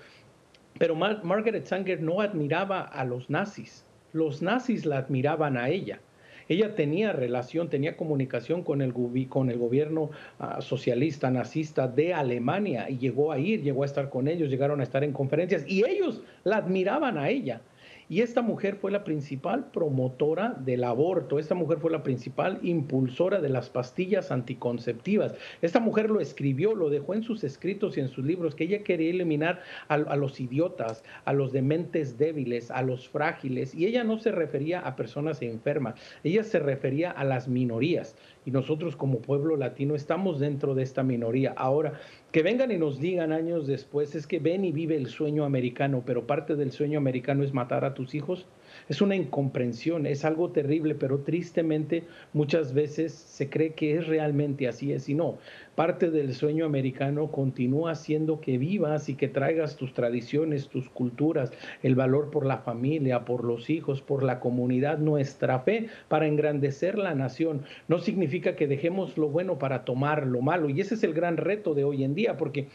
pero 0.77 0.93
Margaret 0.95 1.65
Sanger 1.65 2.01
no 2.01 2.21
admiraba 2.21 2.81
a 2.81 3.05
los 3.05 3.29
nazis. 3.29 3.85
Los 4.13 4.41
nazis 4.41 4.85
la 4.85 4.99
admiraban 4.99 5.57
a 5.57 5.69
ella. 5.69 5.99
Ella 6.47 6.75
tenía 6.75 7.11
relación, 7.13 7.69
tenía 7.69 7.97
comunicación 7.97 8.63
con 8.63 8.81
el, 8.81 8.93
con 9.29 9.49
el 9.49 9.57
gobierno 9.57 10.11
ah, 10.39 10.61
socialista, 10.61 11.31
nazista 11.31 11.87
de 11.87 12.13
Alemania 12.13 12.89
y 12.89 12.97
llegó 12.97 13.31
a 13.31 13.39
ir, 13.39 13.61
llegó 13.61 13.83
a 13.83 13.85
estar 13.85 14.09
con 14.09 14.27
ellos, 14.27 14.49
llegaron 14.49 14.79
a 14.79 14.83
estar 14.83 15.03
en 15.03 15.13
conferencias 15.13 15.63
y 15.67 15.83
ellos 15.85 16.21
la 16.43 16.57
admiraban 16.57 17.17
a 17.17 17.29
ella. 17.29 17.61
Y 18.07 18.21
esta 18.21 18.41
mujer 18.41 18.75
fue 18.75 18.91
la 18.91 19.03
principal 19.03 19.71
promotora 19.71 20.55
del 20.59 20.83
aborto, 20.83 21.39
esta 21.39 21.55
mujer 21.55 21.79
fue 21.79 21.89
la 21.89 22.03
principal 22.03 22.59
impulsora 22.61 23.41
de 23.41 23.49
las 23.49 23.69
pastillas 23.69 24.31
anticonceptivas. 24.31 25.33
Esta 25.61 25.79
mujer 25.79 26.09
lo 26.09 26.19
escribió, 26.19 26.75
lo 26.75 26.89
dejó 26.89 27.15
en 27.15 27.23
sus 27.23 27.43
escritos 27.43 27.97
y 27.97 28.01
en 28.01 28.09
sus 28.09 28.23
libros, 28.23 28.53
que 28.53 28.65
ella 28.65 28.83
quería 28.83 29.09
eliminar 29.09 29.61
a, 29.87 29.97
los 30.15 30.39
idiotas, 30.39 31.03
a 31.25 31.33
los 31.33 31.51
dementes 31.51 32.17
débiles, 32.17 32.69
a 32.69 32.83
los 32.83 33.09
frágiles. 33.09 33.73
Y 33.73 33.87
ella 33.87 34.03
no 34.03 34.19
se 34.19 34.31
refería 34.31 34.81
a 34.81 34.95
personas 34.95 35.41
enfermas, 35.41 35.95
ella 36.23 36.43
se 36.43 36.59
refería 36.59 37.09
a 37.11 37.23
las 37.23 37.47
minorías 37.47 38.15
y 38.45 38.51
nosotros 38.51 38.95
como 38.95 39.19
pueblo 39.19 39.57
latino 39.57 39.95
estamos 39.95 40.39
dentro 40.39 40.75
de 40.75 40.83
esta 40.83 41.03
minoría. 41.03 41.53
Ahora, 41.57 41.93
que 42.35 42.43
vengan 42.43 42.69
y 42.69 42.77
nos 42.77 42.99
digan 42.99 43.31
años 43.31 43.65
después, 43.65 44.13
es 44.13 44.27
que 44.27 44.39
ven 44.39 44.65
y 44.65 44.73
vive 44.73 44.97
el 44.97 45.07
sueño 45.07 45.45
americano, 45.45 46.03
pero 46.05 46.27
parte 46.27 46.57
del 46.57 46.73
sueño 46.73 46.97
americano 46.97 47.45
es 47.45 47.53
matar 47.53 47.85
a 47.85 47.93
tus 47.93 48.13
hijos, 48.13 48.45
es 48.87 49.01
una 49.01 49.15
incomprensión, 49.15 50.05
es 50.05 50.25
algo 50.25 50.51
terrible, 50.51 50.95
pero 50.95 51.19
tristemente 51.19 52.03
muchas 52.33 52.73
veces 52.73 53.13
se 53.13 53.49
cree 53.49 53.73
que 53.73 53.97
es 53.97 54.07
realmente 54.07 54.67
así 54.67 54.93
es 54.93 55.09
y 55.09 55.15
no. 55.15 55.37
Parte 55.75 56.11
del 56.11 56.33
sueño 56.33 56.65
americano 56.65 57.31
continúa 57.31 57.91
haciendo 57.91 58.39
que 58.39 58.57
vivas 58.57 59.09
y 59.09 59.15
que 59.15 59.27
traigas 59.27 59.75
tus 59.75 59.93
tradiciones, 59.93 60.69
tus 60.69 60.89
culturas, 60.89 61.51
el 61.83 61.95
valor 61.95 62.31
por 62.31 62.45
la 62.45 62.59
familia, 62.59 63.25
por 63.25 63.43
los 63.43 63.69
hijos, 63.69 64.01
por 64.01 64.23
la 64.23 64.39
comunidad, 64.39 64.99
nuestra 64.99 65.59
fe 65.59 65.87
para 66.07 66.27
engrandecer 66.27 66.97
la 66.97 67.15
nación. 67.15 67.63
No 67.87 67.99
significa 67.99 68.55
que 68.55 68.67
dejemos 68.67 69.17
lo 69.17 69.27
bueno 69.29 69.59
para 69.59 69.83
tomar 69.83 70.25
lo 70.25 70.41
malo 70.41 70.69
y 70.69 70.79
ese 70.79 70.95
es 70.95 71.03
el 71.03 71.13
gran 71.13 71.37
reto 71.37 71.73
de 71.73 71.83
hoy 71.83 72.03
en 72.03 72.15
día 72.15 72.37
porque 72.37 72.67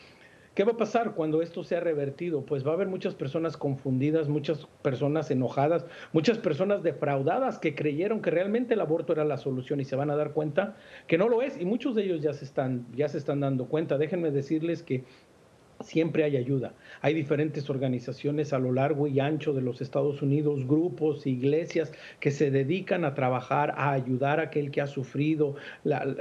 ¿Qué 0.55 0.65
va 0.65 0.73
a 0.73 0.77
pasar 0.77 1.15
cuando 1.15 1.43
esto 1.43 1.63
sea 1.63 1.79
revertido? 1.79 2.45
Pues 2.45 2.67
va 2.67 2.73
a 2.73 2.75
haber 2.75 2.89
muchas 2.89 3.15
personas 3.15 3.57
confundidas, 3.57 4.29
muchas 4.29 4.67
personas 4.83 5.31
enojadas, 5.31 5.87
muchas 6.13 6.39
personas 6.39 6.83
defraudadas 6.83 7.61
que 7.61 7.77
creyeron 7.77 8.21
que 8.21 8.31
realmente 8.31 8.75
el 8.75 8.81
aborto 8.81 9.13
era 9.13 9.25
la 9.25 9.37
solución 9.37 9.81
y 9.81 9.85
se 9.85 9.95
van 9.95 10.11
a 10.11 10.17
dar 10.17 10.33
cuenta 10.33 10.77
que 11.07 11.19
no 11.19 11.29
lo 11.29 11.43
es 11.43 11.61
y 11.61 11.65
muchos 11.65 11.95
de 11.95 12.03
ellos 12.03 12.21
ya 12.21 12.33
se 12.33 12.45
están 12.45 12.87
ya 12.95 13.09
se 13.09 13.19
están 13.19 13.41
dando 13.41 13.67
cuenta. 13.67 13.97
Déjenme 13.97 14.33
decirles 14.33 14.83
que 14.83 15.05
siempre 15.83 16.25
hay 16.25 16.37
ayuda. 16.37 16.75
Hay 17.01 17.15
diferentes 17.15 17.69
organizaciones 17.71 18.53
a 18.53 18.59
lo 18.59 18.73
largo 18.73 19.07
y 19.07 19.21
ancho 19.21 19.53
de 19.53 19.63
los 19.63 19.81
Estados 19.81 20.23
Unidos, 20.23 20.67
grupos, 20.67 21.27
iglesias 21.27 21.93
que 22.21 22.31
se 22.31 22.51
dedican 22.51 23.05
a 23.05 23.15
trabajar, 23.15 23.75
a 23.77 23.93
ayudar 23.93 24.41
a 24.41 24.45
aquel 24.45 24.71
que 24.71 24.81
ha 24.81 24.87
sufrido, 24.87 25.57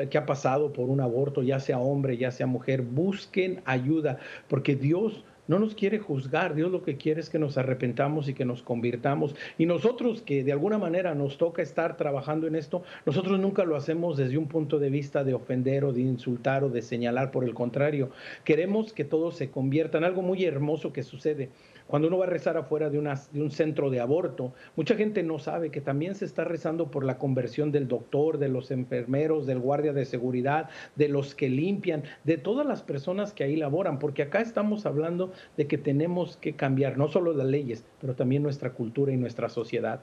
que 0.09 0.17
ha 0.17 0.25
pasado 0.25 0.73
por 0.73 0.89
un 0.89 1.01
aborto, 1.01 1.43
ya 1.43 1.59
sea 1.59 1.79
hombre, 1.79 2.17
ya 2.17 2.31
sea 2.31 2.47
mujer. 2.47 2.81
Busquen 2.81 3.61
ayuda, 3.65 4.19
porque 4.47 4.75
Dios 4.75 5.23
no 5.49 5.57
nos 5.57 5.73
quiere 5.73 5.97
juzgar, 5.97 6.53
Dios 6.53 6.71
lo 6.71 6.83
que 6.83 6.95
quiere 6.95 7.19
es 7.19 7.29
que 7.29 7.39
nos 7.39 7.57
arrepentamos 7.57 8.29
y 8.29 8.35
que 8.35 8.45
nos 8.45 8.61
convirtamos. 8.61 9.35
Y 9.57 9.65
nosotros 9.65 10.21
que 10.21 10.43
de 10.43 10.51
alguna 10.51 10.77
manera 10.77 11.15
nos 11.15 11.39
toca 11.39 11.63
estar 11.63 11.97
trabajando 11.97 12.45
en 12.45 12.55
esto, 12.55 12.83
nosotros 13.03 13.39
nunca 13.39 13.63
lo 13.63 13.75
hacemos 13.75 14.15
desde 14.15 14.37
un 14.37 14.47
punto 14.47 14.77
de 14.77 14.91
vista 14.91 15.23
de 15.23 15.33
ofender 15.33 15.85
o 15.85 15.91
de 15.91 16.01
insultar 16.01 16.63
o 16.63 16.69
de 16.69 16.83
señalar, 16.83 17.31
por 17.31 17.43
el 17.43 17.55
contrario, 17.55 18.11
queremos 18.43 18.93
que 18.93 19.05
todo 19.05 19.31
se 19.31 19.49
convierta 19.49 19.97
en 19.97 20.03
algo 20.03 20.21
muy 20.21 20.45
hermoso 20.45 20.93
que 20.93 21.01
sucede 21.01 21.49
cuando 21.89 22.07
uno 22.07 22.19
va 22.19 22.25
a 22.25 22.29
rezar 22.29 22.55
afuera 22.55 22.91
de, 22.91 22.99
un 22.99 23.49
centro 23.49 23.89
de 23.89 23.99
aborto, 23.99 24.53
mucha 24.75 24.95
gente 24.95 25.23
no 25.23 25.39
sabe 25.39 25.71
que 25.71 25.81
también 25.81 26.13
se 26.13 26.23
está 26.23 26.43
rezando 26.43 26.91
por 26.91 27.03
la 27.03 27.17
conversión 27.17 27.71
del 27.71 27.87
doctor, 27.87 28.37
de 28.37 28.47
los 28.47 28.69
enfermeros, 28.69 29.47
del 29.47 29.57
guardia 29.57 29.91
de 29.91 30.05
seguridad, 30.05 30.69
de 30.95 31.09
los 31.09 31.33
que 31.33 31.49
limpian, 31.49 32.03
de 32.25 32.37
todas 32.37 32.67
las 32.67 32.83
personas 32.83 33.33
que 33.33 33.43
ahí 33.43 33.55
laboran, 33.55 33.97
porque 33.97 34.21
acá 34.21 34.39
estamos 34.39 34.85
hablando 34.85 35.33
de 35.57 35.65
que 35.65 35.79
tenemos 35.79 36.37
que 36.37 36.53
cambiar 36.53 36.95
no 36.95 37.07
solo 37.07 37.33
las 37.33 37.47
leyes, 37.47 37.83
pero 37.99 38.13
también 38.13 38.43
nuestra 38.43 38.69
cultura 38.73 39.11
y 39.11 39.17
nuestra 39.17 39.49
sociedad. 39.49 40.01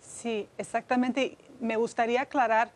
Sí, 0.00 0.48
exactamente. 0.58 1.38
Me 1.60 1.76
gustaría 1.76 2.22
aclarar 2.22 2.72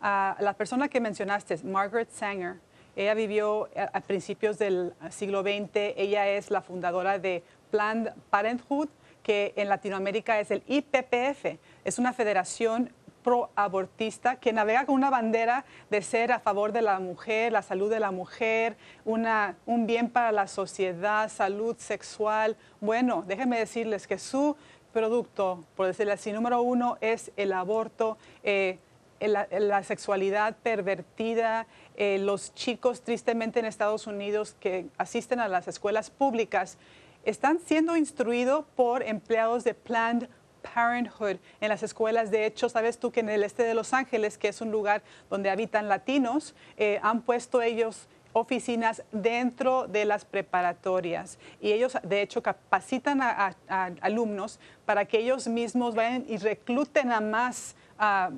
a 0.00 0.38
la 0.40 0.54
persona 0.54 0.88
que 0.88 1.02
mencionaste, 1.02 1.58
Margaret 1.64 2.08
Sanger 2.08 2.56
ella 2.94 3.14
vivió 3.14 3.68
a, 3.76 4.00
principios 4.00 4.58
del 4.58 4.92
siglo 5.10 5.42
XX. 5.42 5.94
Ella 5.96 6.28
es 6.28 6.50
la 6.50 6.60
fundadora 6.60 7.18
de 7.18 7.42
Planned 7.70 8.12
Parenthood, 8.30 8.88
que 9.22 9.54
en 9.56 9.68
Latinoamérica 9.68 10.40
es 10.40 10.50
el 10.50 10.62
IPPF. 10.66 11.58
Es 11.84 11.98
una 11.98 12.12
federación 12.12 12.92
pro-abortista 13.22 14.36
que 14.36 14.52
navega 14.52 14.84
con 14.84 14.96
una 14.96 15.08
bandera 15.08 15.64
de 15.90 16.02
ser 16.02 16.32
a 16.32 16.40
favor 16.40 16.72
de 16.72 16.82
la 16.82 16.98
mujer, 16.98 17.52
la 17.52 17.62
salud 17.62 17.88
de 17.88 18.00
la 18.00 18.10
mujer, 18.10 18.76
un 19.04 19.86
bien 19.86 20.10
para 20.10 20.32
la 20.32 20.46
sociedad, 20.46 21.30
salud 21.30 21.76
sexual. 21.78 22.56
Bueno, 22.80 23.24
déjenme 23.26 23.58
decirles 23.58 24.06
que 24.06 24.18
su 24.18 24.56
producto, 24.92 25.64
por 25.76 25.86
decirlo 25.86 26.12
así, 26.12 26.32
número 26.32 26.60
uno 26.62 26.98
es 27.00 27.30
el 27.36 27.52
aborto. 27.52 28.18
Eh, 28.42 28.78
la, 29.28 29.82
sexualidad 29.82 30.56
pervertida, 30.62 31.66
eh, 31.96 32.18
los 32.18 32.54
chicos 32.54 33.02
tristemente 33.02 33.60
en 33.60 33.66
Estados 33.66 34.06
Unidos 34.06 34.56
que 34.58 34.86
asisten 34.98 35.40
a 35.40 35.48
las 35.48 35.68
escuelas 35.68 36.10
públicas 36.10 36.78
están 37.24 37.60
siendo 37.60 37.96
instruidos 37.96 38.64
por 38.74 39.02
empleados 39.02 39.64
de 39.64 39.74
Planned 39.74 40.28
Parenthood 40.62 41.36
en 41.60 41.68
las 41.68 41.82
escuelas. 41.82 42.30
De 42.30 42.46
hecho, 42.46 42.68
sabes 42.68 42.98
tú 42.98 43.12
que 43.12 43.20
en 43.20 43.28
el 43.28 43.44
este 43.44 43.62
de 43.64 43.74
Los 43.74 43.92
Ángeles, 43.92 44.38
que 44.38 44.48
es 44.48 44.60
un 44.60 44.70
lugar 44.70 45.02
donde 45.30 45.50
habitan 45.50 45.88
latinos, 45.88 46.54
eh, 46.76 46.98
han 47.02 47.22
puesto 47.22 47.62
ellos 47.62 48.08
oficinas 48.32 49.02
dentro 49.12 49.86
de 49.86 50.06
las 50.06 50.24
preparatorias 50.24 51.38
y 51.60 51.72
ellos 51.72 51.98
de 52.02 52.22
hecho 52.22 52.42
capacitan 52.42 53.20
a 53.20 53.54
alumnos 54.00 54.58
para 54.86 55.04
que 55.04 55.18
ellos 55.18 55.48
mismos 55.48 55.94
vayan 55.94 56.24
y 56.26 56.38
recluten 56.38 57.12
a 57.12 57.20
más 57.20 57.76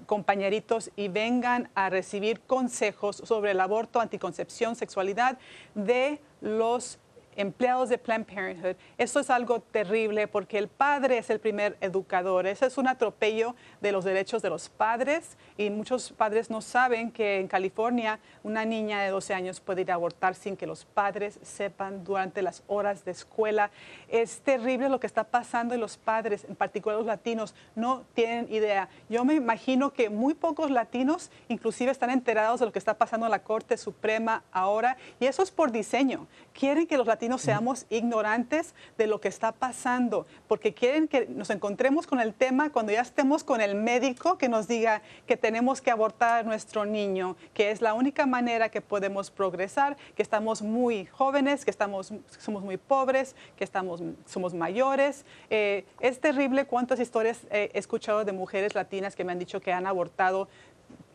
compañeritos 0.07 0.91
y 0.97 1.09
vengan 1.09 1.71
a 1.75 1.91
recibir 1.91 2.41
consejos 2.41 3.17
sobre 3.25 3.53
el 3.53 3.61
aborto, 3.61 4.01
anticoncepción, 4.01 4.77
sexualidad 4.77 5.39
de 5.75 6.21
los 6.41 6.99
empleados 7.37 7.89
de 7.89 7.99
Planned 7.99 8.27
Parenthood. 8.27 8.77
Esto 8.99 9.21
es 9.21 9.31
algo 9.31 9.61
terrible 9.61 10.29
porque 10.29 10.59
el 10.59 10.69
padre 10.69 11.19
es 11.19 11.31
el 11.31 11.41
primer 11.41 11.77
educador. 11.81 12.47
Ese 12.47 12.67
es 12.67 12.79
un 12.79 12.89
atropello 12.89 13.55
de 13.81 13.93
los 13.93 14.05
derechos 14.05 14.43
de 14.43 14.51
los 14.51 14.69
padres 14.69 15.37
y 15.57 15.71
muchos 15.71 16.13
padres 16.13 16.51
no 16.51 16.61
saben 16.61 17.11
que 17.11 17.41
en 17.41 17.49
California 17.49 18.19
una 18.43 18.65
niña 18.65 19.03
de 19.03 19.11
12 19.11 19.35
años 19.35 19.61
puede 19.61 19.83
ir 19.83 19.91
a 19.91 19.95
abortar 19.95 20.35
sin 20.35 20.57
que 20.57 20.67
los 20.67 20.85
padres 20.85 21.39
sepan 21.43 22.05
durante 22.05 22.43
las 22.43 22.63
horas 22.67 23.05
de 23.05 23.11
escuela. 23.11 23.71
Es 24.09 24.41
terrible 24.41 24.89
lo 24.89 25.01
que 25.01 25.07
está 25.07 25.25
pasando 25.25 25.75
y 25.75 25.79
los 25.79 25.97
padres, 25.97 26.45
en 26.49 26.57
particular 26.57 26.99
los 26.99 27.07
latinos, 27.07 27.55
no 27.75 28.05
tienen 28.15 28.53
idea. 28.53 28.89
Yo 29.09 29.25
me 29.25 29.35
imagino 29.35 29.93
que 29.93 30.11
muy 30.11 30.35
pocos 30.35 30.71
latinos 30.71 31.31
inclusive 31.49 31.91
están 31.91 32.11
enterados 32.11 32.61
de 32.61 32.67
lo 32.67 32.73
que 32.73 32.79
está 32.79 32.95
pasando 32.95 33.27
en 33.27 33.31
la 33.31 33.43
Corte 33.43 33.77
Suprema 33.77 34.43
ahora 34.53 34.97
y 35.21 35.27
eso 35.27 35.43
es 35.43 35.51
por 35.51 35.73
diseño. 35.73 36.27
Quieren 36.53 36.87
que 36.87 36.97
los 36.97 37.07
latinos 37.07 37.24
no 37.29 37.39
seamos 37.39 37.87
ignorantes 37.91 38.75
de 38.99 39.07
lo 39.07 39.21
que 39.21 39.29
está 39.29 39.53
pasando, 39.53 40.27
porque 40.49 40.75
quieren 40.75 41.09
que 41.09 41.27
nos 41.27 41.51
encontremos 41.51 42.07
con 42.07 42.21
el 42.21 42.35
tema 42.35 42.71
cuando 42.71 42.93
ya 42.93 43.01
estemos 43.01 43.45
con 43.45 43.61
el 43.61 43.75
médico 43.75 44.39
que 44.39 44.49
nos 44.49 44.69
diga 44.69 45.03
que 45.27 45.37
tenemos 45.37 45.81
que 45.81 45.91
abortar 45.91 46.41
a 46.41 46.43
nuestro 46.43 46.85
niño, 46.85 47.37
que 47.53 47.71
es 47.71 47.81
la 47.81 47.95
única 47.95 48.27
manera 48.27 48.69
que 48.69 48.81
podemos 48.81 49.31
progresar, 49.31 49.97
que 50.15 50.23
estamos 50.23 50.63
muy 50.63 51.07
jóvenes, 51.07 51.65
que 51.65 51.71
estamos, 51.71 52.13
somos 52.39 52.63
muy 52.63 52.77
pobres, 52.77 53.35
que 53.57 53.65
estamos, 53.65 54.03
somos 54.27 54.55
mayores. 54.55 55.25
Eh, 55.51 55.85
es 56.01 56.21
terrible 56.21 56.67
cuántas 56.67 57.01
historias 57.01 57.47
he 57.51 57.71
escuchado 57.75 58.25
de 58.25 58.33
mujeres 58.33 58.75
latinas 58.75 59.17
que 59.17 59.25
me 59.25 59.33
han 59.33 59.39
dicho 59.39 59.61
que 59.61 59.73
han 59.73 59.87
abortado 59.87 60.49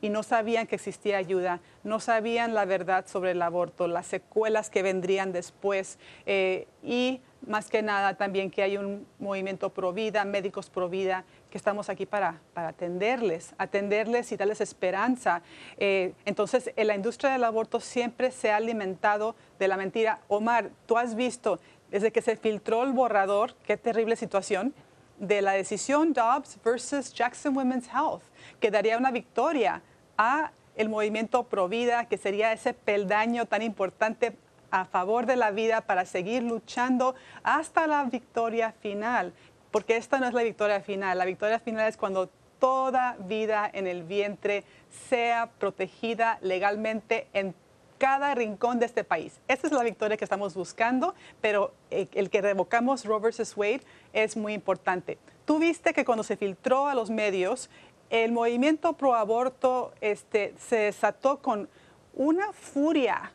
y 0.01 0.09
no 0.09 0.23
sabían 0.23 0.67
que 0.67 0.75
existía 0.75 1.17
ayuda, 1.17 1.59
no 1.83 1.99
sabían 1.99 2.53
la 2.53 2.65
verdad 2.65 3.05
sobre 3.07 3.31
el 3.31 3.41
aborto, 3.41 3.87
las 3.87 4.07
secuelas 4.07 4.69
que 4.69 4.83
vendrían 4.83 5.31
después 5.31 5.99
eh, 6.25 6.67
y 6.83 7.21
más 7.47 7.69
que 7.69 7.81
nada 7.81 8.15
también 8.15 8.51
que 8.51 8.63
hay 8.63 8.77
un 8.77 9.05
movimiento 9.17 9.69
pro 9.69 9.93
vida, 9.93 10.25
médicos 10.25 10.69
pro 10.69 10.89
vida, 10.89 11.23
que 11.49 11.57
estamos 11.57 11.89
aquí 11.89 12.05
para, 12.05 12.41
para 12.53 12.69
atenderles, 12.69 13.53
atenderles 13.57 14.31
y 14.31 14.37
darles 14.37 14.61
esperanza. 14.61 15.41
Eh, 15.77 16.13
entonces, 16.25 16.71
en 16.75 16.87
la 16.87 16.95
industria 16.95 17.31
del 17.31 17.43
aborto 17.43 17.79
siempre 17.79 18.31
se 18.31 18.51
ha 18.51 18.57
alimentado 18.57 19.35
de 19.57 19.67
la 19.67 19.77
mentira. 19.77 20.19
Omar, 20.27 20.69
tú 20.85 20.97
has 20.97 21.15
visto, 21.15 21.59
desde 21.89 22.11
que 22.11 22.21
se 22.21 22.35
filtró 22.35 22.83
el 22.83 22.93
borrador, 22.93 23.55
qué 23.65 23.77
terrible 23.77 24.15
situación, 24.15 24.73
de 25.17 25.41
la 25.41 25.51
decisión 25.51 26.13
Dobbs 26.13 26.57
versus 26.63 27.13
Jackson 27.13 27.55
Women's 27.55 27.87
Health, 27.87 28.23
que 28.59 28.71
daría 28.71 28.97
una 28.97 29.11
victoria 29.11 29.81
a 30.19 30.51
el 30.75 30.89
movimiento 30.89 31.43
Provida, 31.43 32.05
que 32.05 32.17
sería 32.17 32.51
ese 32.51 32.73
peldaño 32.73 33.45
tan 33.45 33.61
importante 33.61 34.35
a 34.69 34.85
favor 34.85 35.25
de 35.25 35.37
la 35.37 35.49
vida 35.49 35.81
para 35.81 36.05
seguir 36.05 36.43
luchando 36.43 37.15
hasta 37.41 37.87
la 37.87 38.03
victoria 38.03 38.73
final. 38.73 39.33
Porque 39.71 39.95
esta 39.97 40.19
no 40.19 40.27
es 40.27 40.33
la 40.33 40.43
victoria 40.43 40.81
final, 40.81 41.17
la 41.17 41.25
victoria 41.25 41.59
final 41.59 41.87
es 41.87 41.97
cuando 41.97 42.29
toda 42.59 43.15
vida 43.19 43.69
en 43.73 43.87
el 43.87 44.03
vientre 44.03 44.65
sea 45.07 45.49
protegida 45.57 46.37
legalmente 46.41 47.27
en 47.33 47.55
cada 47.97 48.35
rincón 48.35 48.79
de 48.79 48.87
este 48.87 49.03
país. 49.03 49.39
Esta 49.47 49.67
es 49.67 49.73
la 49.73 49.83
victoria 49.83 50.17
que 50.17 50.23
estamos 50.25 50.53
buscando, 50.53 51.15
pero 51.41 51.73
eh, 51.91 52.07
el 52.13 52.29
que 52.29 52.41
revocamos 52.41 53.05
Roe 53.05 53.19
versus 53.19 53.55
Wade 53.55 53.81
es 54.13 54.35
muy 54.35 54.53
importante. 54.53 55.17
Tú 55.45 55.59
viste 55.59 55.93
que 55.93 56.05
cuando 56.05 56.23
se 56.23 56.37
filtró 56.37 56.87
a 56.87 56.93
los 56.93 57.09
medios, 57.09 57.69
el 58.09 58.31
movimiento 58.31 58.93
pro 58.93 59.15
aborto 59.15 59.93
este, 60.01 60.53
se 60.57 60.77
desató 60.77 61.39
con 61.39 61.69
una 62.13 62.51
furia 62.53 63.31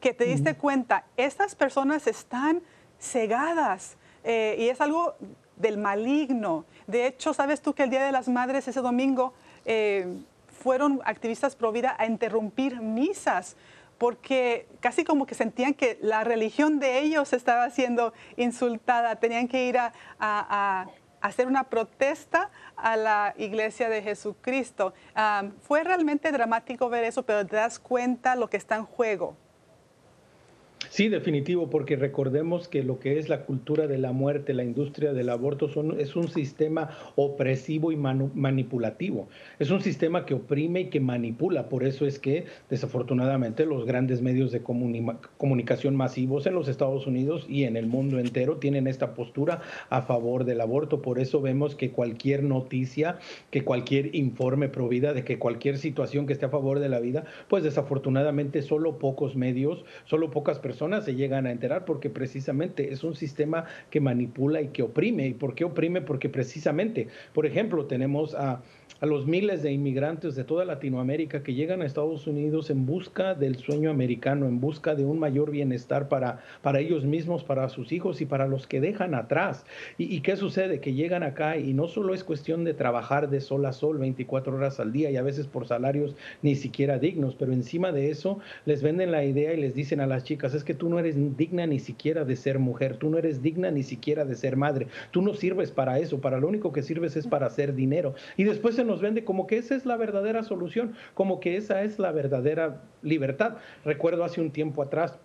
que 0.00 0.12
te 0.12 0.24
diste 0.24 0.54
cuenta, 0.54 1.04
estas 1.16 1.54
personas 1.54 2.06
están 2.06 2.62
cegadas 3.00 3.96
eh, 4.24 4.56
y 4.58 4.68
es 4.68 4.80
algo 4.80 5.14
del 5.56 5.78
maligno. 5.78 6.64
De 6.86 7.06
hecho, 7.06 7.32
¿sabes 7.32 7.62
tú 7.62 7.72
que 7.72 7.84
el 7.84 7.90
Día 7.90 8.04
de 8.04 8.12
las 8.12 8.28
Madres 8.28 8.68
ese 8.68 8.80
domingo 8.80 9.32
eh, 9.64 10.06
fueron 10.62 11.00
activistas 11.04 11.56
pro 11.56 11.72
vida 11.72 11.96
a 11.98 12.06
interrumpir 12.06 12.80
misas? 12.80 13.56
porque 13.98 14.68
casi 14.80 15.04
como 15.04 15.26
que 15.26 15.34
sentían 15.34 15.74
que 15.74 15.98
la 16.02 16.24
religión 16.24 16.78
de 16.78 17.00
ellos 17.00 17.32
estaba 17.32 17.70
siendo 17.70 18.12
insultada, 18.36 19.16
tenían 19.16 19.48
que 19.48 19.66
ir 19.66 19.78
a, 19.78 20.86
hacer 21.20 21.46
una 21.46 21.64
protesta 21.64 22.50
a 22.76 22.96
la 22.96 23.34
iglesia 23.36 23.88
de 23.88 24.02
Jesucristo. 24.02 24.94
Ah, 25.14 25.44
fue 25.62 25.82
realmente 25.84 26.32
dramático 26.32 26.88
ver 26.88 27.04
eso, 27.04 27.24
pero 27.24 27.46
te 27.46 27.56
das 27.56 27.78
cuenta 27.78 28.36
lo 28.36 28.48
que 28.48 28.56
está 28.56 28.76
en 28.76 28.84
juego. 28.84 29.36
Sí, 30.90 31.08
definitivo, 31.08 31.68
porque 31.68 31.96
recordemos 31.96 32.68
que 32.68 32.82
lo 32.82 32.98
que 32.98 33.18
es 33.18 33.28
la 33.28 33.44
cultura 33.44 33.86
de 33.86 33.98
la 33.98 34.12
muerte, 34.12 34.54
la 34.54 34.64
industria 34.64 35.12
del 35.12 35.30
aborto, 35.30 35.68
son, 35.68 36.00
es 36.00 36.16
un 36.16 36.28
sistema 36.28 36.90
opresivo 37.16 37.92
y 37.92 37.96
manipulativo. 37.96 39.28
Es 39.58 39.70
un 39.70 39.82
sistema 39.82 40.24
que 40.24 40.34
oprime 40.34 40.80
y 40.80 40.84
que 40.86 41.00
manipula. 41.00 41.68
Por 41.68 41.84
eso 41.84 42.06
es 42.06 42.18
que, 42.18 42.46
desafortunadamente, 42.70 43.66
los 43.66 43.84
grandes 43.84 44.22
medios 44.22 44.52
de 44.52 44.62
comunicación 44.62 45.96
masivos 45.96 46.46
en 46.46 46.54
los 46.54 46.68
Estados 46.68 47.06
Unidos 47.06 47.46
y 47.48 47.64
en 47.64 47.76
el 47.76 47.86
mundo 47.86 48.18
entero 48.18 48.56
tienen 48.56 48.86
esta 48.86 49.14
postura 49.14 49.60
a 49.90 50.02
favor 50.02 50.44
del 50.44 50.60
aborto. 50.60 51.02
Por 51.02 51.18
eso 51.18 51.40
vemos 51.40 51.74
que 51.74 51.90
cualquier 51.90 52.42
noticia, 52.42 53.18
que 53.50 53.64
cualquier 53.64 54.14
informe 54.14 54.68
pro 54.68 54.88
vida, 54.88 55.12
de 55.12 55.24
que 55.24 55.38
cualquier 55.38 55.78
situación 55.78 56.26
que 56.26 56.32
esté 56.32 56.46
a 56.46 56.50
favor 56.50 56.78
de 56.78 56.88
la 56.88 57.00
vida, 57.00 57.24
pues 57.48 57.64
desafortunadamente 57.64 58.62
solo 58.62 58.98
pocos 58.98 59.36
medios, 59.36 59.84
solo 60.04 60.30
pocas 60.30 60.58
personas 60.58 60.65
se 60.74 61.14
llegan 61.14 61.46
a 61.46 61.52
enterar 61.52 61.84
porque 61.84 62.10
precisamente 62.10 62.92
es 62.92 63.04
un 63.04 63.14
sistema 63.14 63.64
que 63.90 64.00
manipula 64.00 64.60
y 64.60 64.68
que 64.68 64.82
oprime. 64.82 65.26
¿Y 65.28 65.34
por 65.34 65.54
qué 65.54 65.64
oprime? 65.64 66.00
Porque 66.00 66.28
precisamente, 66.28 67.08
por 67.32 67.46
ejemplo, 67.46 67.86
tenemos 67.86 68.34
a 68.34 68.62
a 69.00 69.06
los 69.06 69.26
miles 69.26 69.62
de 69.62 69.72
inmigrantes 69.72 70.34
de 70.36 70.44
toda 70.44 70.64
Latinoamérica 70.64 71.42
que 71.42 71.54
llegan 71.54 71.82
a 71.82 71.86
Estados 71.86 72.26
Unidos 72.26 72.70
en 72.70 72.86
busca 72.86 73.34
del 73.34 73.56
sueño 73.56 73.90
americano, 73.90 74.46
en 74.46 74.60
busca 74.60 74.94
de 74.94 75.04
un 75.04 75.18
mayor 75.18 75.50
bienestar 75.50 76.08
para, 76.08 76.40
para 76.62 76.80
ellos 76.80 77.04
mismos, 77.04 77.44
para 77.44 77.68
sus 77.68 77.92
hijos 77.92 78.20
y 78.20 78.26
para 78.26 78.46
los 78.46 78.66
que 78.66 78.80
dejan 78.80 79.14
atrás. 79.14 79.66
¿Y, 79.98 80.20
qué 80.20 80.36
sucede? 80.36 80.80
Que 80.80 80.94
llegan 80.94 81.22
acá 81.22 81.58
y 81.58 81.74
no 81.74 81.88
solo 81.88 82.14
es 82.14 82.24
cuestión 82.24 82.64
de 82.64 82.72
trabajar 82.72 83.28
de 83.28 83.40
sol 83.40 83.66
a 83.66 83.72
sol 83.72 83.98
24 83.98 84.56
horas 84.56 84.80
al 84.80 84.92
día 84.92 85.10
y 85.10 85.16
a 85.16 85.22
veces 85.22 85.46
por 85.46 85.66
salarios 85.66 86.16
ni 86.42 86.54
siquiera 86.54 86.98
dignos, 86.98 87.34
pero 87.34 87.52
encima 87.52 87.92
de 87.92 88.10
eso 88.10 88.38
les 88.64 88.82
venden 88.82 89.12
la 89.12 89.24
idea 89.24 89.52
y 89.52 89.60
les 89.60 89.74
dicen 89.74 90.00
a 90.00 90.06
las 90.06 90.24
chicas, 90.24 90.54
es 90.56 90.64
que 90.64 90.74
tú 90.74 90.88
no 90.88 90.98
eres 90.98 91.16
digna 91.36 91.66
ni 91.66 91.78
siquiera 91.78 92.24
de 92.24 92.36
ser 92.36 92.58
mujer, 92.58 92.96
tú 92.96 93.10
no 93.10 93.18
eres 93.18 93.42
digna 93.42 93.70
ni 93.70 93.82
siquiera 93.82 94.24
de 94.24 94.34
ser 94.34 94.56
madre, 94.56 94.88
tú 95.10 95.22
no 95.22 95.34
sirves 95.34 95.70
para 95.70 95.98
eso, 95.98 96.20
para 96.20 96.38
lo 96.38 96.48
único 96.48 96.72
que 96.72 96.82
sirves 96.82 97.16
es 97.16 97.26
para 97.26 97.46
hacer 97.46 97.74
dinero. 97.74 98.14
Y 98.36 98.44
después 98.44 98.74
se 98.74 98.84
nos 98.84 99.00
vende 99.00 99.24
como 99.24 99.46
que 99.46 99.58
esa 99.58 99.74
es 99.74 99.86
la 99.86 99.96
verdadera 99.96 100.42
solución, 100.42 100.94
como 101.14 101.40
que 101.40 101.56
esa 101.56 101.82
es 101.82 101.98
la 101.98 102.12
verdadera 102.12 102.82
libertad. 103.02 103.56
Recuerdo 103.84 104.24
hace 104.24 104.40
un 104.40 104.50
tiempo 104.50 104.82
atrás, 104.82 105.18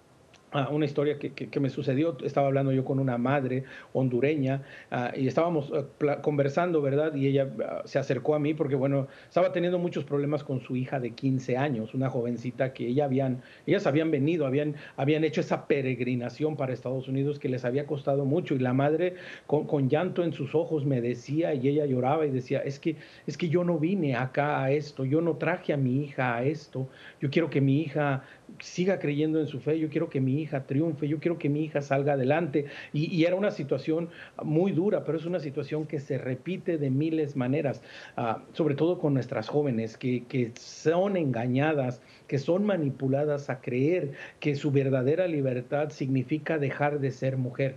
Ah, 0.53 0.67
una 0.69 0.83
historia 0.83 1.17
que, 1.17 1.31
que, 1.31 1.59
me 1.61 1.69
sucedió, 1.69 2.17
estaba 2.25 2.47
hablando 2.47 2.73
yo 2.73 2.83
con 2.83 2.99
una 2.99 3.17
madre 3.17 3.63
hondureña 3.93 4.63
ah, 4.91 5.13
y 5.15 5.27
estábamos 5.27 5.71
ah, 5.73 6.17
conversando, 6.21 6.81
¿verdad? 6.81 7.15
Y 7.15 7.27
ella 7.27 7.47
se 7.85 7.99
acercó 7.99 8.35
a 8.35 8.39
mí 8.39 8.53
porque, 8.53 8.75
bueno, 8.75 9.07
estaba 9.29 9.53
teniendo 9.53 9.79
muchos 9.79 10.03
problemas 10.03 10.43
con 10.43 10.59
su 10.59 10.75
hija 10.75 10.99
de 10.99 11.11
15 11.11 11.55
años, 11.55 11.93
una 11.93 12.09
jovencita 12.09 12.73
que 12.73 12.85
ella 12.85 13.05
habían, 13.05 13.41
ellas 13.65 13.87
habían 13.87 14.11
venido, 14.11 14.45
habían, 14.45 14.75
habían 14.97 15.23
hecho 15.23 15.39
esa 15.39 15.67
peregrinación 15.67 16.57
para 16.57 16.73
Estados 16.73 17.07
Unidos 17.07 17.39
que 17.39 17.47
les 17.47 17.63
había 17.63 17.85
costado 17.85 18.25
mucho 18.25 18.53
y 18.53 18.59
la 18.59 18.73
madre 18.73 19.15
con, 19.47 19.65
con 19.65 19.87
llanto 19.87 20.21
en 20.21 20.33
sus 20.33 20.53
ojos 20.53 20.85
me 20.85 20.99
decía 20.99 21.53
y 21.53 21.69
ella 21.69 21.85
lloraba 21.85 22.25
y 22.25 22.29
decía, 22.29 22.59
es 22.59 22.77
que, 22.77 22.97
es 23.25 23.37
que 23.37 23.47
yo 23.47 23.63
no 23.63 23.79
vine 23.79 24.17
acá 24.17 24.61
a 24.61 24.71
esto, 24.71 25.05
yo 25.05 25.21
no 25.21 25.37
traje 25.37 25.71
a 25.71 25.77
mi 25.77 26.03
hija 26.03 26.35
a 26.35 26.43
esto, 26.43 26.89
yo 27.21 27.29
quiero 27.29 27.49
que 27.49 27.61
mi 27.61 27.79
hija 27.79 28.25
siga 28.59 28.99
creyendo 28.99 29.39
en 29.39 29.47
su 29.47 29.59
fe, 29.59 29.79
yo 29.79 29.89
quiero 29.89 30.09
que 30.09 30.21
mi 30.21 30.41
hija 30.41 30.65
triunfe, 30.65 31.07
yo 31.07 31.19
quiero 31.19 31.37
que 31.37 31.49
mi 31.49 31.63
hija 31.63 31.81
salga 31.81 32.13
adelante. 32.13 32.65
Y, 32.93 33.23
era 33.25 33.35
una 33.35 33.51
situación 33.51 34.09
muy 34.43 34.71
dura, 34.71 35.03
pero 35.03 35.17
es 35.17 35.25
una 35.25 35.39
situación 35.39 35.85
que 35.85 35.99
se 35.99 36.17
repite 36.17 36.77
de 36.77 36.89
miles 36.89 37.35
maneras, 37.35 37.81
ah, 38.17 38.43
sobre 38.53 38.75
todo 38.75 38.99
con 38.99 39.13
nuestras 39.13 39.47
jóvenes, 39.47 39.97
que, 39.97 40.25
que 40.25 40.51
son 40.59 41.17
engañadas, 41.17 42.01
que 42.27 42.39
son 42.39 42.65
manipuladas 42.65 43.49
a 43.49 43.61
creer 43.61 44.11
que 44.39 44.55
su 44.55 44.71
verdadera 44.71 45.27
libertad 45.27 45.89
significa 45.89 46.57
dejar 46.57 46.99
de 46.99 47.11
ser 47.11 47.37
mujer 47.37 47.75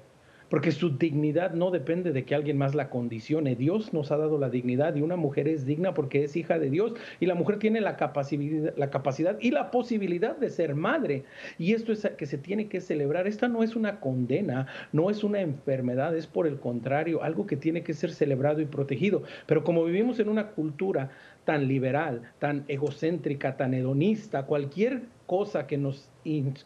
porque 0.55 0.71
su 0.71 0.91
dignidad 0.91 1.53
no 1.55 1.73
depende 1.73 2.13
de 2.13 2.25
que 2.25 2.37
alguien 2.37 2.57
más 2.57 2.77
la 2.77 2.89
condicione. 2.89 3.57
Dios 3.57 3.93
nos 3.93 4.13
ha 4.13 4.19
dado 4.19 4.39
la 4.39 4.51
dignidad 4.51 4.95
y 4.95 5.03
una 5.03 5.17
mujer 5.17 5.49
es 5.49 5.67
digna 5.67 5.95
porque 5.95 6.23
es 6.23 6.37
hija 6.37 6.61
de 6.61 6.71
Dios 6.71 6.95
y 7.19 7.27
la 7.27 7.35
mujer 7.35 7.59
tiene 7.59 7.81
la 7.81 7.97
capacidad, 7.97 8.73
la 8.77 8.89
capacidad 8.89 9.37
y 9.41 9.51
la 9.51 9.73
posibilidad 9.73 10.37
de 10.37 10.51
ser 10.51 10.77
madre. 10.77 11.25
Y 11.59 11.73
esto 11.73 11.91
es 11.91 12.09
que 12.17 12.27
se 12.27 12.39
tiene 12.39 12.69
que 12.69 12.81
celebrar. 12.81 13.27
Esta 13.27 13.49
no 13.49 13.65
es 13.65 13.75
una 13.75 13.99
condena, 13.99 14.69
no 14.93 15.11
es 15.11 15.25
una 15.25 15.41
enfermedad, 15.41 16.17
es 16.17 16.29
por 16.29 16.47
el 16.47 16.61
contrario, 16.61 17.25
algo 17.25 17.49
que 17.49 17.57
tiene 17.57 17.83
que 17.83 17.93
ser 17.93 18.13
celebrado 18.13 18.61
y 18.61 18.67
protegido. 18.67 19.25
Pero 19.47 19.65
como 19.65 19.85
vivimos 19.85 20.21
en 20.21 20.29
una 20.29 20.51
cultura 20.51 21.11
tan 21.45 21.69
liberal, 21.69 22.23
tan 22.39 22.65
egocéntrica, 22.69 23.57
tan 23.57 23.75
hedonista, 23.75 24.47
cualquier 24.47 25.03
cosa 25.27 25.67
que 25.67 25.79
nos, 25.79 26.11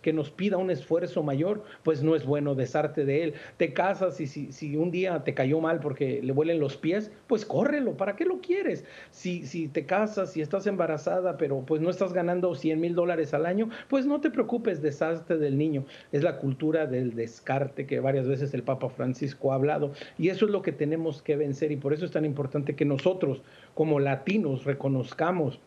que 0.03 0.13
nos 0.13 0.31
pida 0.31 0.57
un 0.57 0.71
esfuerzo 0.71 1.23
mayor, 1.23 1.63
pues 1.83 2.03
no 2.03 2.17
es 2.17 2.25
bueno 2.25 2.55
desarte 2.55 3.05
de 3.05 3.25
él. 3.25 3.35
Te 3.57 3.73
casas 3.73 4.21
y 4.21 4.27
si, 4.27 4.53
si, 4.53 4.77
un 4.77 4.91
día 4.91 5.23
te 5.25 5.35
cayó 5.35 5.61
mal 5.61 5.81
porque 5.81 6.21
le 6.23 6.33
huelen 6.33 6.59
los 6.59 6.77
pies, 6.77 7.11
pues 7.27 7.45
córrelo, 7.45 7.97
¿para 7.97 8.17
qué 8.17 8.25
lo 8.25 8.41
quieres? 8.41 8.85
Si, 9.11 9.47
si 9.47 9.69
te 9.69 9.87
casas 9.87 10.37
y 10.37 10.41
estás 10.41 10.67
embarazada, 10.67 11.37
pero 11.37 11.61
pues 11.61 11.81
no 11.81 11.91
estás 11.91 12.13
ganando 12.13 12.55
100 12.55 12.81
mil 12.81 12.95
dólares 12.95 13.35
al 13.35 13.47
año, 13.47 13.71
pues 13.89 14.07
no 14.07 14.21
te 14.21 14.31
preocupes, 14.31 14.83
deshazte 14.83 15.39
del 15.39 15.57
niño. 15.57 15.85
Es 16.13 16.23
la 16.23 16.39
cultura 16.39 16.87
del 16.87 17.15
descarte 17.15 17.87
que 17.87 18.01
varias 18.01 18.27
veces 18.27 18.53
el 18.55 18.63
Papa 18.63 18.89
Francisco 18.89 19.53
ha 19.53 19.57
hablado 19.57 19.93
y 20.19 20.31
eso 20.31 20.47
es 20.47 20.51
lo 20.51 20.63
que 20.63 20.73
tenemos 20.73 21.23
que 21.23 21.37
vencer 21.37 21.73
y 21.73 21.77
por 21.77 21.93
eso 21.93 22.05
es 22.05 22.11
tan 22.11 22.25
importante 22.25 22.75
que 22.75 22.85
nosotros 22.85 23.43
como 23.75 24.01
latinos 24.01 24.65
reconozcamos 24.69 25.59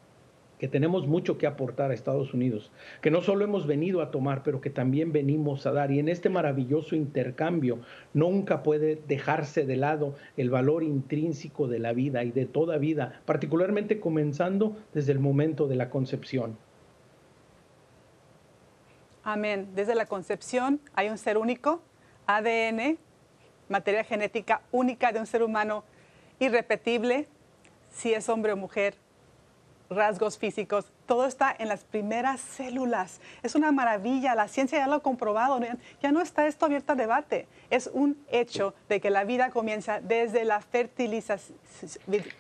que 0.62 0.68
tenemos 0.68 1.08
mucho 1.08 1.40
que 1.40 1.48
aportar 1.48 1.90
a 1.90 1.96
Estados 1.96 2.36
Unidos, 2.36 2.72
que 3.02 3.10
no 3.10 3.22
solo 3.22 3.44
hemos 3.44 3.66
venido 3.66 4.00
a 4.00 4.12
tomar, 4.12 4.44
pero 4.44 4.62
que 4.62 4.70
también 4.70 5.12
venimos 5.12 5.66
a 5.66 5.72
dar. 5.72 5.90
Y 5.90 5.98
en 5.98 6.08
este 6.08 6.30
maravilloso 6.30 6.96
intercambio 6.96 7.80
nunca 8.14 8.62
puede 8.62 9.02
dejarse 9.08 9.66
de 9.66 9.76
lado 9.76 10.14
el 10.38 10.52
valor 10.52 10.84
intrínseco 10.84 11.68
de 11.68 11.80
la 11.80 11.94
vida 11.94 12.24
y 12.24 12.32
de 12.32 12.46
toda 12.46 12.78
vida, 12.78 13.24
particularmente 13.26 14.00
comenzando 14.00 14.78
desde 14.94 15.14
el 15.14 15.20
momento 15.20 15.68
de 15.68 15.78
la 15.78 15.90
concepción. 15.90 16.56
Amén. 19.24 19.70
Desde 19.74 19.96
la 19.96 20.06
concepción 20.06 20.80
hay 20.94 21.10
un 21.10 21.18
ser 21.18 21.40
único, 21.40 21.82
ADN, 22.28 23.00
materia 23.68 24.04
genética 24.04 24.62
única 24.72 25.12
de 25.12 25.20
un 25.20 25.26
ser 25.26 25.42
humano 25.42 25.84
irrepetible, 26.38 27.28
si 27.91 28.13
es 28.13 28.27
hombre 28.30 28.54
o 28.54 28.58
mujer, 28.58 28.95
rasgos 29.89 30.38
físicos, 30.38 30.91
todo 31.12 31.26
está 31.26 31.54
en 31.60 31.67
las 31.67 31.84
primeras 31.84 32.39
células. 32.39 33.19
Es 33.43 33.56
una 33.56 33.74
maravilla, 33.74 34.34
la 34.34 34.47
ciencia 34.47 34.80
ya 34.80 34.88
lo 34.88 34.93
ha 34.93 35.00
comprobado, 35.02 35.60
ya 36.02 36.10
no 36.13 36.21
está 36.21 36.47
esto 36.47 36.65
abierto 36.65 36.93
a 36.93 36.95
debate. 36.95 37.50
Es 37.69 37.89
un 37.91 38.17
hecho 38.32 38.74
de 38.88 39.02
que 39.02 39.10
la 39.10 39.26
vida 39.26 39.50
comienza 39.50 40.00
desde 40.00 40.45
la 40.45 40.62
fertilización, 40.62 41.58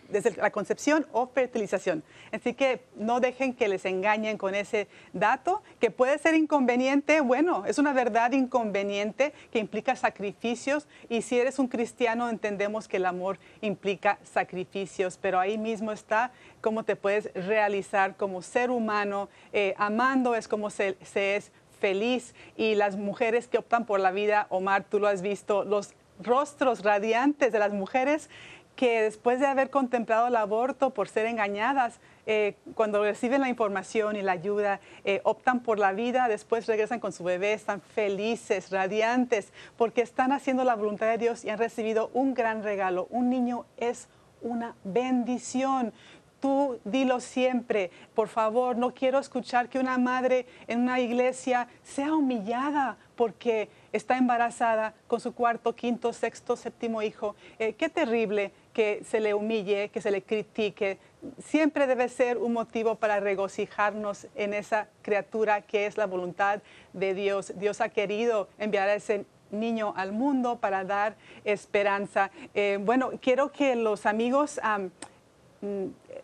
desde 0.07 0.37
la 0.37 0.51
concepción 0.51 1.05
o 1.11 1.27
fertilización. 1.27 2.01
Así 2.31 2.53
que 2.53 2.85
no 2.95 3.19
dejen 3.19 3.55
que 3.55 3.67
les 3.67 3.83
engañen 3.83 4.37
con 4.37 4.55
ese 4.55 4.87
dato, 5.11 5.63
que 5.81 5.91
puede 5.91 6.17
ser 6.17 6.35
inconveniente, 6.35 7.19
bueno, 7.19 7.65
es 7.65 7.77
una 7.77 7.91
verdad 7.91 8.31
inconveniente 8.31 9.33
que 9.51 9.59
implica 9.59 9.97
sacrificios 9.97 10.87
y 11.09 11.23
si 11.23 11.37
eres 11.37 11.59
un 11.59 11.67
cristiano 11.67 12.29
entendemos 12.29 12.87
que 12.87 12.95
el 12.95 13.05
amor 13.05 13.37
implica 13.59 14.17
sacrificios, 14.23 15.17
pero 15.21 15.41
ahí 15.41 15.57
mismo 15.57 15.91
está 15.91 16.31
cómo 16.61 16.83
te 16.83 16.95
puedes 16.95 17.33
realizar 17.33 18.15
como 18.15 18.41
ser 18.41 18.71
humano, 18.71 19.29
eh, 19.51 19.73
amando 19.77 20.35
es 20.35 20.47
como 20.47 20.69
se, 20.69 20.95
es 21.15 21.51
feliz 21.79 22.35
y 22.55 22.75
las 22.75 22.95
mujeres 22.95 23.47
que 23.47 23.57
optan 23.57 23.85
por 23.85 23.99
la 23.99 24.11
vida, 24.11 24.45
Omar, 24.49 24.83
tú 24.83 24.99
lo 24.99 25.07
has 25.07 25.21
visto, 25.21 25.63
los 25.63 25.93
rostros 26.21 26.83
radiantes 26.83 27.51
de 27.51 27.59
las 27.59 27.73
mujeres 27.73 28.29
que 28.75 29.01
después 29.01 29.39
de 29.39 29.47
haber 29.47 29.69
contemplado 29.69 30.27
el 30.27 30.35
aborto 30.35 30.91
por 30.91 31.07
ser 31.07 31.25
engañadas, 31.25 31.99
eh, 32.25 32.55
cuando 32.75 33.03
reciben 33.03 33.41
la 33.41 33.49
información 33.49 34.15
y 34.15 34.21
la 34.21 34.31
ayuda, 34.31 34.79
eh, 35.03 35.21
optan 35.23 35.61
por 35.61 35.77
la 35.77 35.91
vida, 35.91 36.27
después 36.27 36.67
regresan 36.67 36.99
con 36.99 37.11
su 37.11 37.23
bebé, 37.23 37.53
están 37.53 37.81
felices, 37.81 38.69
radiantes, 38.71 39.51
porque 39.77 40.01
están 40.01 40.31
haciendo 40.31 40.63
la 40.63 40.75
voluntad 40.75 41.07
de 41.07 41.17
Dios 41.17 41.43
y 41.43 41.49
han 41.49 41.59
recibido 41.59 42.09
un 42.13 42.33
gran 42.33 42.63
regalo. 42.63 43.07
Un 43.09 43.29
niño 43.29 43.65
es 43.77 44.07
una 44.41 44.75
bendición 44.83 45.93
tú 46.41 46.79
dilo 46.83 47.21
siempre. 47.21 47.91
Por 48.13 48.27
favor, 48.27 48.75
no 48.75 48.93
quiero 48.93 49.19
escuchar 49.19 49.69
que 49.69 49.79
una 49.79 49.97
madre 49.97 50.45
en 50.67 50.81
una 50.81 50.99
iglesia 50.99 51.67
sea 51.83 52.13
humillada 52.13 52.97
porque 53.15 53.69
está 53.93 54.17
embarazada 54.17 54.93
con 55.07 55.21
su 55.21 55.33
cuarto, 55.33 55.75
quinto, 55.75 56.11
sexto, 56.11 56.57
séptimo 56.57 57.01
hijo. 57.01 57.35
Eh, 57.59 57.73
qué 57.73 57.87
terrible 57.87 58.51
que 58.73 59.03
se 59.05 59.19
le 59.19 59.33
humille, 59.33 59.89
que 59.89 60.01
se 60.01 60.11
le 60.11 60.23
critique. 60.23 60.97
Siempre 61.37 61.85
debe 61.85 62.09
ser 62.09 62.37
un 62.37 62.53
motivo 62.53 62.95
para 62.95 63.19
regocijarnos 63.19 64.27
en 64.35 64.53
esa 64.55 64.87
criatura 65.03 65.61
que 65.61 65.85
es 65.85 65.97
la 65.97 66.07
voluntad 66.07 66.61
de 66.93 67.13
Dios. 67.13 67.53
Dios 67.57 67.79
ha 67.79 67.89
querido 67.89 68.49
enviar 68.57 68.89
a 68.89 68.95
ese 68.95 69.25
niño 69.51 69.93
al 69.97 70.13
mundo 70.13 70.57
para 70.59 70.83
dar 70.83 71.15
esperanza. 71.43 72.31
Eh, 72.55 72.79
bueno, 72.81 73.11
quiero 73.21 73.51
que 73.51 73.75
los 73.75 74.05
amigos... 74.05 74.59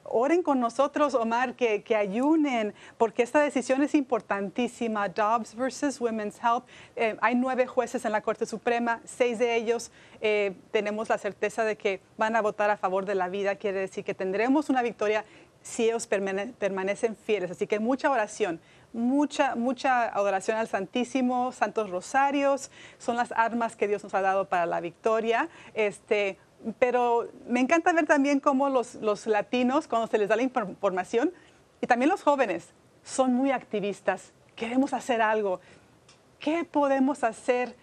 oren 0.04 0.42
con 0.42 0.60
nosotros, 0.60 1.14
Omar, 1.14 1.56
que, 1.56 1.84
ayunen, 1.96 2.74
porque 2.98 3.24
esta 3.24 3.42
decisión 3.42 3.84
es 3.84 3.94
importantísima. 3.94 5.10
Dobbs 5.10 5.56
versus 5.56 6.00
Women's 6.02 6.40
Health. 6.42 6.64
Eh, 6.96 7.16
hay 7.22 7.36
nueve 7.36 7.68
jueces 7.68 8.04
en 8.06 8.12
la 8.12 8.22
Corte 8.22 8.46
Suprema, 8.46 9.02
seis 9.06 9.40
de 9.40 9.56
ellos 9.56 9.92
eh, 10.22 10.56
tenemos 10.72 11.10
la 11.10 11.18
certeza 11.18 11.64
de 11.64 11.76
que 11.76 12.02
van 12.18 12.36
a 12.36 12.42
votar 12.42 12.70
a 12.70 12.78
favor 12.78 13.06
de 13.06 13.16
la 13.16 13.30
vida. 13.30 13.56
Quiere 13.56 13.80
decir 13.80 14.04
que 14.04 14.14
tendremos 14.14 14.70
una 14.70 14.82
victoria 14.82 15.26
si 15.62 15.86
ellos 15.86 16.08
permanecen 16.08 17.16
fieles. 17.16 17.52
Así 17.52 17.68
que 17.68 17.80
mucha 17.80 18.10
oración. 18.10 18.60
Mucha, 18.94 19.56
mucha 19.56 20.06
adoración 20.06 20.58
al 20.58 20.68
Santísimo, 20.68 21.52
Santos 21.52 21.90
Rosarios, 21.90 22.72
son 22.98 23.18
las 23.18 23.34
armas 23.34 23.76
que 23.76 23.88
Dios 23.88 24.02
nos 24.02 24.14
ha 24.14 24.22
dado 24.22 24.46
para 24.46 24.66
la 24.66 24.80
victoria. 24.80 25.50
Este, 25.74 26.40
pero 26.80 27.28
me 27.48 27.60
encanta 27.60 27.94
ver 27.94 28.06
también 28.06 28.40
cómo 28.40 28.70
los, 28.70 28.96
los 28.96 29.28
latinos, 29.28 29.88
cuando 29.88 30.08
se 30.08 30.18
les 30.18 30.30
da 30.30 30.36
la 30.36 30.44
información, 30.44 31.32
y 31.82 31.88
también 31.88 32.10
los 32.10 32.24
jóvenes, 32.24 32.70
son 33.04 33.34
muy 33.34 33.52
activistas. 33.52 34.34
Queremos 34.56 34.94
hacer 34.94 35.22
algo. 35.22 35.60
¿Qué 36.40 36.64
podemos 36.66 37.24
hacer 37.24 37.76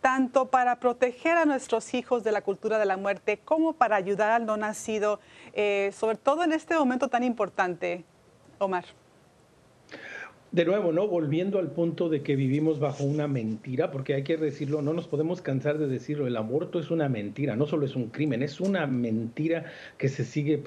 tanto 0.00 0.46
para 0.46 0.76
proteger 0.76 1.36
a 1.36 1.44
nuestros 1.44 1.94
hijos 1.94 2.24
de 2.24 2.32
la 2.32 2.42
cultura 2.42 2.78
de 2.78 2.84
la 2.86 2.96
muerte 2.96 3.38
como 3.38 3.72
para 3.72 3.96
ayudar 3.96 4.30
al 4.30 4.44
no 4.44 4.56
nacido, 4.56 5.20
eh, 5.52 5.92
sobre 5.96 6.16
todo 6.16 6.42
en 6.42 6.52
este 6.52 6.74
momento 6.74 7.08
tan 7.08 7.22
importante, 7.22 8.04
Omar? 8.58 8.84
De 10.52 10.66
nuevo, 10.66 10.92
¿no? 10.92 11.08
Volviendo 11.08 11.58
al 11.58 11.70
punto 11.70 12.10
de 12.10 12.22
que 12.22 12.36
vivimos 12.36 12.78
bajo 12.78 13.04
una 13.04 13.26
mentira, 13.26 13.90
porque 13.90 14.12
hay 14.12 14.22
que 14.22 14.36
decirlo, 14.36 14.82
no 14.82 14.92
nos 14.92 15.08
podemos 15.08 15.40
cansar 15.40 15.78
de 15.78 15.86
decirlo, 15.86 16.26
el 16.26 16.36
aborto 16.36 16.78
es 16.78 16.90
una 16.90 17.08
mentira, 17.08 17.56
no 17.56 17.66
solo 17.66 17.86
es 17.86 17.96
un 17.96 18.08
crimen, 18.10 18.42
es 18.42 18.60
una 18.60 18.86
mentira 18.86 19.64
que 19.96 20.10
se 20.10 20.26
sigue, 20.26 20.62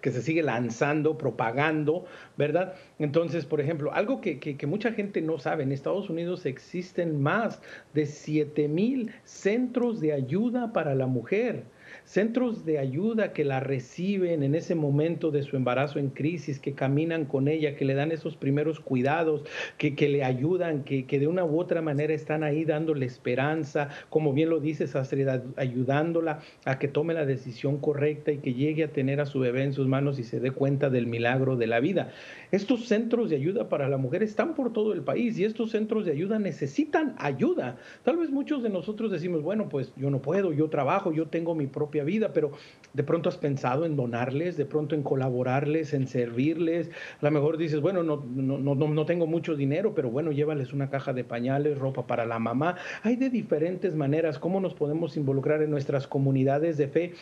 que 0.00 0.12
se 0.12 0.22
sigue 0.22 0.42
lanzando, 0.44 1.18
propagando, 1.18 2.04
¿verdad? 2.36 2.74
Entonces, 3.00 3.44
por 3.44 3.60
ejemplo, 3.60 3.92
algo 3.92 4.20
que, 4.20 4.38
que, 4.38 4.66
mucha 4.68 4.92
gente 4.92 5.20
no 5.20 5.40
sabe, 5.40 5.64
en 5.64 5.72
Estados 5.72 6.08
Unidos 6.08 6.46
existen 6.46 7.20
más 7.20 7.60
de 7.92 8.06
7 8.06 8.68
mil 8.68 9.10
centros 9.24 10.00
de 10.00 10.12
ayuda 10.12 10.72
para 10.72 10.94
la 10.94 11.08
mujer 11.08 11.64
centros 12.04 12.64
de 12.64 12.78
ayuda 12.78 13.32
que 13.32 13.44
la 13.44 13.60
reciben 13.60 14.42
en 14.42 14.54
ese 14.54 14.74
momento 14.74 15.30
de 15.30 15.42
su 15.42 15.56
embarazo 15.56 15.98
en 15.98 16.10
crisis, 16.10 16.58
que 16.60 16.72
caminan 16.72 17.24
con 17.24 17.48
ella, 17.48 17.76
que 17.76 17.84
le 17.84 17.94
dan 17.94 18.12
esos 18.12 18.36
primeros 18.36 18.80
cuidados, 18.80 19.44
que, 19.78 19.94
que 19.94 20.08
le 20.08 20.24
ayudan, 20.24 20.84
que, 20.84 21.06
que, 21.06 21.18
de 21.18 21.26
una 21.26 21.44
u 21.44 21.58
otra 21.58 21.82
manera 21.82 22.14
están 22.14 22.44
ahí 22.44 22.64
dándole 22.64 23.06
esperanza, 23.06 23.88
como 24.10 24.32
bien 24.32 24.50
lo 24.50 24.60
dices, 24.60 24.94
Astrid, 24.96 25.28
ayudándola 25.56 26.40
a 26.64 26.78
que 26.78 26.88
tome 26.88 27.14
la 27.14 27.26
decisión 27.26 27.78
correcta 27.78 28.32
y 28.32 28.38
que 28.38 28.54
llegue 28.54 28.84
a 28.84 28.88
tener 28.88 29.20
a 29.20 29.26
su 29.26 29.40
bebé 29.40 29.64
en 29.64 29.72
sus 29.72 29.86
manos 29.86 30.18
y 30.18 30.24
se 30.24 30.40
dé 30.40 30.50
cuenta 30.50 30.90
del 30.90 31.06
milagro 31.06 31.56
de 31.56 31.66
la 31.66 31.80
vida. 31.80 32.10
Estos 32.52 32.86
centros 32.86 33.30
de 33.30 33.36
ayuda 33.36 33.68
para 33.68 33.88
la 33.88 33.96
mujer 33.96 34.22
están 34.22 34.54
por 34.54 34.72
todo 34.72 34.92
el 34.92 35.02
país 35.02 35.38
y 35.38 35.44
estos 35.44 35.70
centros 35.70 36.04
de 36.04 36.12
ayuda 36.12 36.38
necesitan 36.38 37.14
ayuda. 37.18 37.76
Tal 38.02 38.16
vez 38.16 38.30
muchos 38.30 38.62
de 38.62 38.68
nosotros 38.68 39.10
decimos, 39.10 39.42
bueno, 39.42 39.68
pues 39.68 39.92
yo 39.96 40.10
no 40.10 40.20
puedo, 40.20 40.52
yo 40.52 40.68
trabajo, 40.68 41.12
yo 41.12 41.26
tengo 41.26 41.54
mi 41.54 41.66
vida, 42.02 42.32
pero 42.32 42.52
de 42.92 43.02
pronto 43.04 43.28
has 43.28 43.36
pensado 43.36 43.84
en 43.84 43.94
donarles, 43.94 44.56
de 44.56 44.64
pronto 44.64 44.94
en 44.94 45.02
colaborarles, 45.02 45.94
en 45.94 46.08
servirles. 46.08 46.90
A 47.20 47.24
lo 47.24 47.30
mejor 47.30 47.56
dices, 47.56 47.80
bueno, 47.80 48.02
no, 48.02 48.24
no, 48.34 48.58
no, 48.58 48.74
no 48.74 49.06
tengo 49.06 49.26
mucho 49.26 49.54
dinero, 49.54 49.94
pero 49.94 50.10
bueno, 50.10 50.32
llévales 50.32 50.72
una 50.72 50.90
caja 50.90 51.12
de 51.12 51.24
pañales, 51.24 51.78
ropa 51.78 52.06
para 52.06 52.24
la 52.24 52.38
mamá. 52.38 52.76
Hay 53.02 53.16
de 53.16 53.30
diferentes 53.30 53.94
maneras 53.94 54.38
cómo 54.38 54.60
nos 54.60 54.74
podemos 54.74 55.16
involucrar 55.16 55.62
en 55.62 55.70
nuestras 55.70 56.08
comunidades 56.08 56.76
de 56.76 56.88
fe 56.88 57.12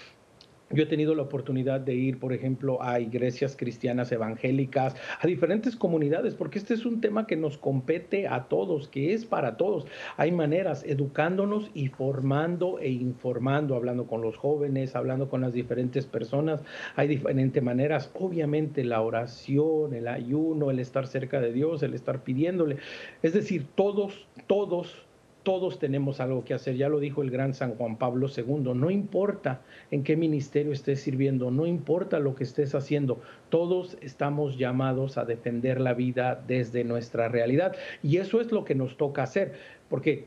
yo 0.72 0.84
he 0.84 0.86
tenido 0.86 1.14
la 1.14 1.22
oportunidad 1.22 1.80
de 1.80 1.94
ir, 1.94 2.18
por 2.18 2.32
ejemplo, 2.32 2.82
a 2.82 3.00
iglesias 3.00 3.56
cristianas 3.56 4.12
evangélicas, 4.12 4.94
a 5.20 5.26
diferentes 5.26 5.76
comunidades, 5.76 6.34
porque 6.34 6.58
este 6.58 6.74
es 6.74 6.86
un 6.86 7.00
tema 7.00 7.26
que 7.26 7.36
nos 7.36 7.58
compete 7.58 8.26
a 8.28 8.44
todos, 8.44 8.88
que 8.88 9.12
es 9.12 9.24
para 9.24 9.56
todos. 9.56 9.86
Hay 10.16 10.32
maneras, 10.32 10.84
educándonos 10.86 11.70
y 11.74 11.88
formando 11.88 12.78
e 12.78 12.90
informando, 12.90 13.76
hablando 13.76 14.06
con 14.06 14.22
los 14.22 14.36
jóvenes, 14.36 14.96
hablando 14.96 15.28
con 15.28 15.40
las 15.40 15.52
diferentes 15.52 16.06
personas. 16.06 16.62
Hay 16.96 17.08
diferentes 17.08 17.62
maneras, 17.62 18.10
obviamente 18.14 18.84
la 18.84 19.00
oración, 19.00 19.94
el 19.94 20.08
ayuno, 20.08 20.70
el 20.70 20.78
estar 20.78 21.06
cerca 21.06 21.40
de 21.40 21.52
Dios, 21.52 21.82
el 21.82 21.94
estar 21.94 22.22
pidiéndole. 22.22 22.76
Es 23.22 23.32
decir, 23.32 23.66
todos, 23.74 24.26
todos 24.46 25.06
todos 25.42 25.78
tenemos 25.78 26.20
algo 26.20 26.44
que 26.44 26.54
hacer, 26.54 26.76
ya 26.76 26.88
lo 26.88 27.00
dijo 27.00 27.22
el 27.22 27.30
gran 27.30 27.54
San 27.54 27.74
Juan 27.74 27.96
Pablo 27.96 28.28
II, 28.34 28.74
no 28.74 28.90
importa 28.90 29.60
en 29.90 30.04
qué 30.04 30.16
ministerio 30.16 30.72
estés 30.72 31.00
sirviendo, 31.00 31.50
no 31.50 31.66
importa 31.66 32.18
lo 32.18 32.34
que 32.34 32.44
estés 32.44 32.74
haciendo, 32.74 33.20
todos 33.48 33.96
estamos 34.00 34.58
llamados 34.58 35.18
a 35.18 35.24
defender 35.24 35.80
la 35.80 35.94
vida 35.94 36.42
desde 36.46 36.84
nuestra 36.84 37.28
realidad. 37.28 37.74
Y 38.02 38.18
eso 38.18 38.40
es 38.40 38.52
lo 38.52 38.64
que 38.64 38.74
nos 38.74 38.96
toca 38.96 39.22
hacer, 39.22 39.52
porque 39.88 40.26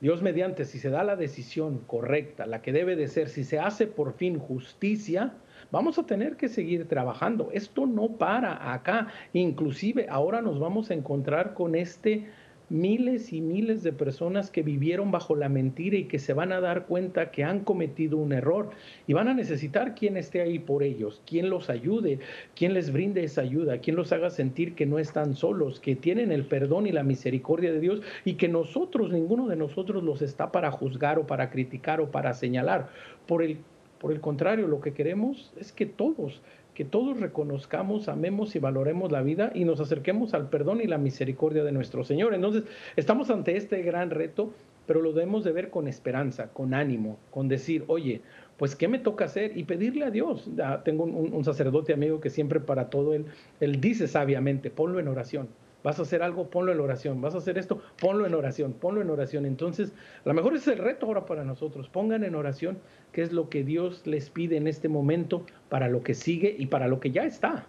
Dios 0.00 0.22
mediante, 0.22 0.64
si 0.64 0.78
se 0.78 0.88
da 0.88 1.04
la 1.04 1.16
decisión 1.16 1.80
correcta, 1.86 2.46
la 2.46 2.62
que 2.62 2.72
debe 2.72 2.96
de 2.96 3.08
ser, 3.08 3.28
si 3.28 3.44
se 3.44 3.58
hace 3.58 3.86
por 3.86 4.14
fin 4.14 4.38
justicia, 4.38 5.34
vamos 5.70 5.98
a 5.98 6.06
tener 6.06 6.36
que 6.36 6.48
seguir 6.48 6.88
trabajando. 6.88 7.50
Esto 7.52 7.86
no 7.86 8.08
para 8.08 8.72
acá. 8.72 9.08
Inclusive 9.34 10.06
ahora 10.08 10.40
nos 10.40 10.58
vamos 10.58 10.90
a 10.90 10.94
encontrar 10.94 11.52
con 11.52 11.74
este 11.74 12.28
miles 12.70 13.32
y 13.32 13.40
miles 13.40 13.82
de 13.82 13.92
personas 13.92 14.50
que 14.50 14.62
vivieron 14.62 15.10
bajo 15.10 15.34
la 15.34 15.48
mentira 15.48 15.96
y 15.96 16.04
que 16.04 16.20
se 16.20 16.32
van 16.32 16.52
a 16.52 16.60
dar 16.60 16.86
cuenta 16.86 17.32
que 17.32 17.42
han 17.42 17.60
cometido 17.60 18.16
un 18.16 18.32
error 18.32 18.70
y 19.08 19.12
van 19.12 19.28
a 19.28 19.34
necesitar 19.34 19.96
quien 19.96 20.16
esté 20.16 20.40
ahí 20.40 20.60
por 20.60 20.84
ellos, 20.84 21.20
quien 21.26 21.50
los 21.50 21.68
ayude, 21.68 22.20
quien 22.54 22.72
les 22.72 22.92
brinde 22.92 23.24
esa 23.24 23.42
ayuda, 23.42 23.78
quien 23.78 23.96
los 23.96 24.12
haga 24.12 24.30
sentir 24.30 24.74
que 24.76 24.86
no 24.86 25.00
están 25.00 25.34
solos, 25.34 25.80
que 25.80 25.96
tienen 25.96 26.30
el 26.30 26.46
perdón 26.46 26.86
y 26.86 26.92
la 26.92 27.02
misericordia 27.02 27.72
de 27.72 27.80
Dios 27.80 28.02
y 28.24 28.34
que 28.34 28.48
nosotros, 28.48 29.10
ninguno 29.10 29.48
de 29.48 29.56
nosotros 29.56 30.04
los 30.04 30.22
está 30.22 30.52
para 30.52 30.70
juzgar 30.70 31.18
o 31.18 31.26
para 31.26 31.50
criticar 31.50 32.00
o 32.00 32.12
para 32.12 32.34
señalar. 32.34 32.88
Por 33.26 33.42
el, 33.42 33.58
por 33.98 34.12
el 34.12 34.20
contrario, 34.20 34.68
lo 34.68 34.80
que 34.80 34.92
queremos 34.92 35.52
es 35.58 35.72
que 35.72 35.86
todos 35.86 36.40
que 36.74 36.84
todos 36.84 37.20
reconozcamos, 37.20 38.08
amemos 38.08 38.54
y 38.56 38.58
valoremos 38.58 39.10
la 39.12 39.22
vida 39.22 39.50
y 39.54 39.64
nos 39.64 39.80
acerquemos 39.80 40.34
al 40.34 40.48
perdón 40.48 40.80
y 40.80 40.86
la 40.86 40.98
misericordia 40.98 41.64
de 41.64 41.72
nuestro 41.72 42.04
Señor. 42.04 42.34
Entonces, 42.34 42.64
estamos 42.96 43.30
ante 43.30 43.56
este 43.56 43.82
gran 43.82 44.10
reto, 44.10 44.52
pero 44.86 45.02
lo 45.02 45.12
debemos 45.12 45.44
de 45.44 45.52
ver 45.52 45.70
con 45.70 45.88
esperanza, 45.88 46.48
con 46.52 46.74
ánimo, 46.74 47.18
con 47.30 47.48
decir, 47.48 47.84
oye, 47.86 48.22
pues, 48.56 48.76
¿qué 48.76 48.88
me 48.88 48.98
toca 48.98 49.24
hacer? 49.24 49.56
Y 49.56 49.64
pedirle 49.64 50.04
a 50.04 50.10
Dios. 50.10 50.50
tengo 50.84 51.04
un, 51.04 51.32
un, 51.32 51.44
sacerdote 51.44 51.92
amigo 51.92 52.20
que 52.20 52.30
siempre 52.30 52.60
para 52.60 52.90
todo 52.90 53.14
él, 53.14 53.26
él 53.60 53.80
dice 53.80 54.06
sabiamente, 54.08 54.70
ponlo 54.70 55.00
en 55.00 55.08
oración 55.08 55.48
vas 55.82 55.98
a 55.98 56.02
hacer 56.02 56.22
algo, 56.22 56.50
ponlo 56.50 56.72
en 56.72 56.80
oración, 56.80 57.20
vas 57.20 57.34
a 57.34 57.38
hacer 57.38 57.58
esto, 57.58 57.80
ponlo 58.00 58.26
en 58.26 58.34
oración, 58.34 58.72
ponlo 58.72 59.02
en 59.02 59.10
oración. 59.10 59.46
Entonces, 59.46 59.92
a 60.24 60.28
lo 60.28 60.34
mejor 60.34 60.54
es 60.54 60.66
el 60.68 60.78
reto 60.78 61.06
ahora 61.06 61.26
para 61.26 61.44
nosotros, 61.44 61.88
pongan 61.88 62.24
en 62.24 62.34
oración 62.34 62.78
qué 63.12 63.22
es 63.22 63.32
lo 63.32 63.48
que 63.48 63.64
Dios 63.64 64.06
les 64.06 64.30
pide 64.30 64.56
en 64.56 64.66
este 64.66 64.88
momento 64.88 65.44
para 65.68 65.88
lo 65.88 66.02
que 66.02 66.14
sigue 66.14 66.54
y 66.58 66.66
para 66.66 66.88
lo 66.88 67.00
que 67.00 67.10
ya 67.10 67.24
está. 67.24 67.66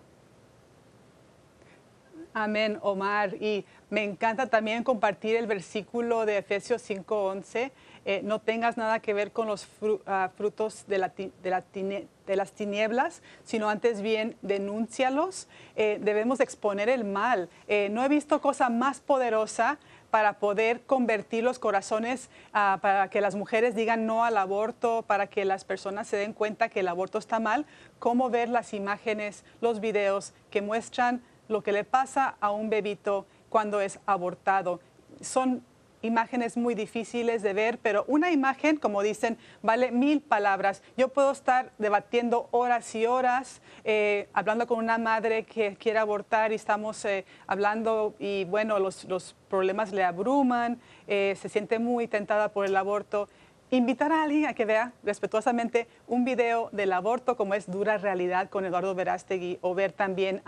Amén, 2.33 2.79
Omar. 2.81 3.35
Y 3.35 3.65
me 3.89 4.05
encanta 4.05 4.47
también 4.47 4.85
compartir 4.85 5.35
el 5.35 5.47
versículo 5.47 6.25
de 6.25 6.37
Efesios 6.37 6.81
5:11. 6.81 7.71
Eh, 8.05 8.21
no 8.23 8.39
tengas 8.39 8.77
nada 8.77 8.99
que 8.99 9.13
ver 9.13 9.31
con 9.31 9.47
los 9.47 9.67
ah, 10.07 10.29
frutos 10.35 10.85
de, 10.87 10.97
las 10.97 12.51
tinieblas, 12.53 13.21
sino 13.43 13.69
antes 13.69 14.01
bien 14.01 14.37
denúncialos. 14.41 15.47
Eh, 15.75 15.99
debemos 16.01 16.39
exponer 16.39 16.87
el 16.87 17.03
mal. 17.03 17.49
Eh, 17.67 17.89
no 17.91 18.03
he 18.03 18.07
visto 18.07 18.39
cosa 18.39 18.69
más 18.69 19.01
poderosa 19.01 19.77
para 20.09 20.39
poder 20.39 20.81
convertir 20.81 21.43
los 21.43 21.59
corazones, 21.59 22.29
ah, 22.53 22.79
para 22.81 23.09
que 23.09 23.21
las 23.21 23.35
mujeres 23.35 23.75
digan 23.75 24.05
no 24.05 24.23
al 24.23 24.37
aborto, 24.37 25.03
para 25.05 25.27
que 25.27 25.45
las 25.45 25.63
personas 25.63 26.07
se 26.07 26.17
den 26.17 26.33
cuenta 26.33 26.69
que 26.69 26.79
el 26.79 26.87
aborto 26.87 27.17
está 27.17 27.39
mal, 27.39 27.65
cómo 27.99 28.29
ver 28.29 28.49
las 28.49 28.73
imágenes, 28.73 29.43
los 29.59 29.79
videos 29.79 30.33
que 30.49 30.61
muestran 30.61 31.21
lo 31.47 31.61
que 31.61 31.71
le 31.71 31.83
pasa 31.83 32.35
a 32.39 32.51
un 32.51 32.69
bebito 32.69 33.25
cuando 33.49 33.81
es 33.81 33.99
abortado. 34.05 34.79
Son 35.19 35.63
imágenes 36.01 36.57
muy 36.57 36.75
difíciles 36.75 37.41
de 37.41 37.53
ver, 37.53 37.77
pero 37.79 38.03
una 38.07 38.31
imagen, 38.31 38.77
como 38.77 39.01
dicen, 39.01 39.37
vale 39.61 39.91
mil 39.91 40.21
palabras. 40.21 40.81
Yo 40.97 41.09
puedo 41.09 41.31
estar 41.31 41.71
debatiendo 41.77 42.47
horas 42.51 42.93
y 42.95 43.05
horas, 43.05 43.61
eh, 43.83 44.27
hablando 44.33 44.67
con 44.67 44.79
una 44.79 44.97
madre 44.97 45.43
que 45.43 45.75
quiere 45.75 45.99
abortar 45.99 46.51
y 46.51 46.55
estamos 46.55 47.03
eh, 47.05 47.25
hablando 47.47 48.15
y 48.19 48.45
bueno, 48.45 48.79
los, 48.79 49.35
problemas 49.49 49.91
le 49.91 50.03
abruman, 50.03 50.79
eh, 51.07 51.35
se 51.39 51.49
siente 51.49 51.77
muy 51.77 52.07
tentada 52.07 52.49
por 52.49 52.65
el 52.65 52.75
aborto. 52.75 53.27
Invitar 53.69 54.11
a 54.11 54.23
alguien 54.23 54.47
a 54.47 54.53
que 54.53 54.65
vea 54.65 54.93
respetuosamente 55.03 55.87
un 56.07 56.25
video 56.25 56.69
del 56.73 56.91
aborto 56.91 57.37
como 57.37 57.53
es 57.53 57.69
dura 57.71 57.97
realidad 57.97 58.49
con 58.49 58.65
Eduardo 58.65 58.95
Verástegui 58.95 59.59
o 59.61 59.73
ver 59.75 59.93
también 59.93 60.41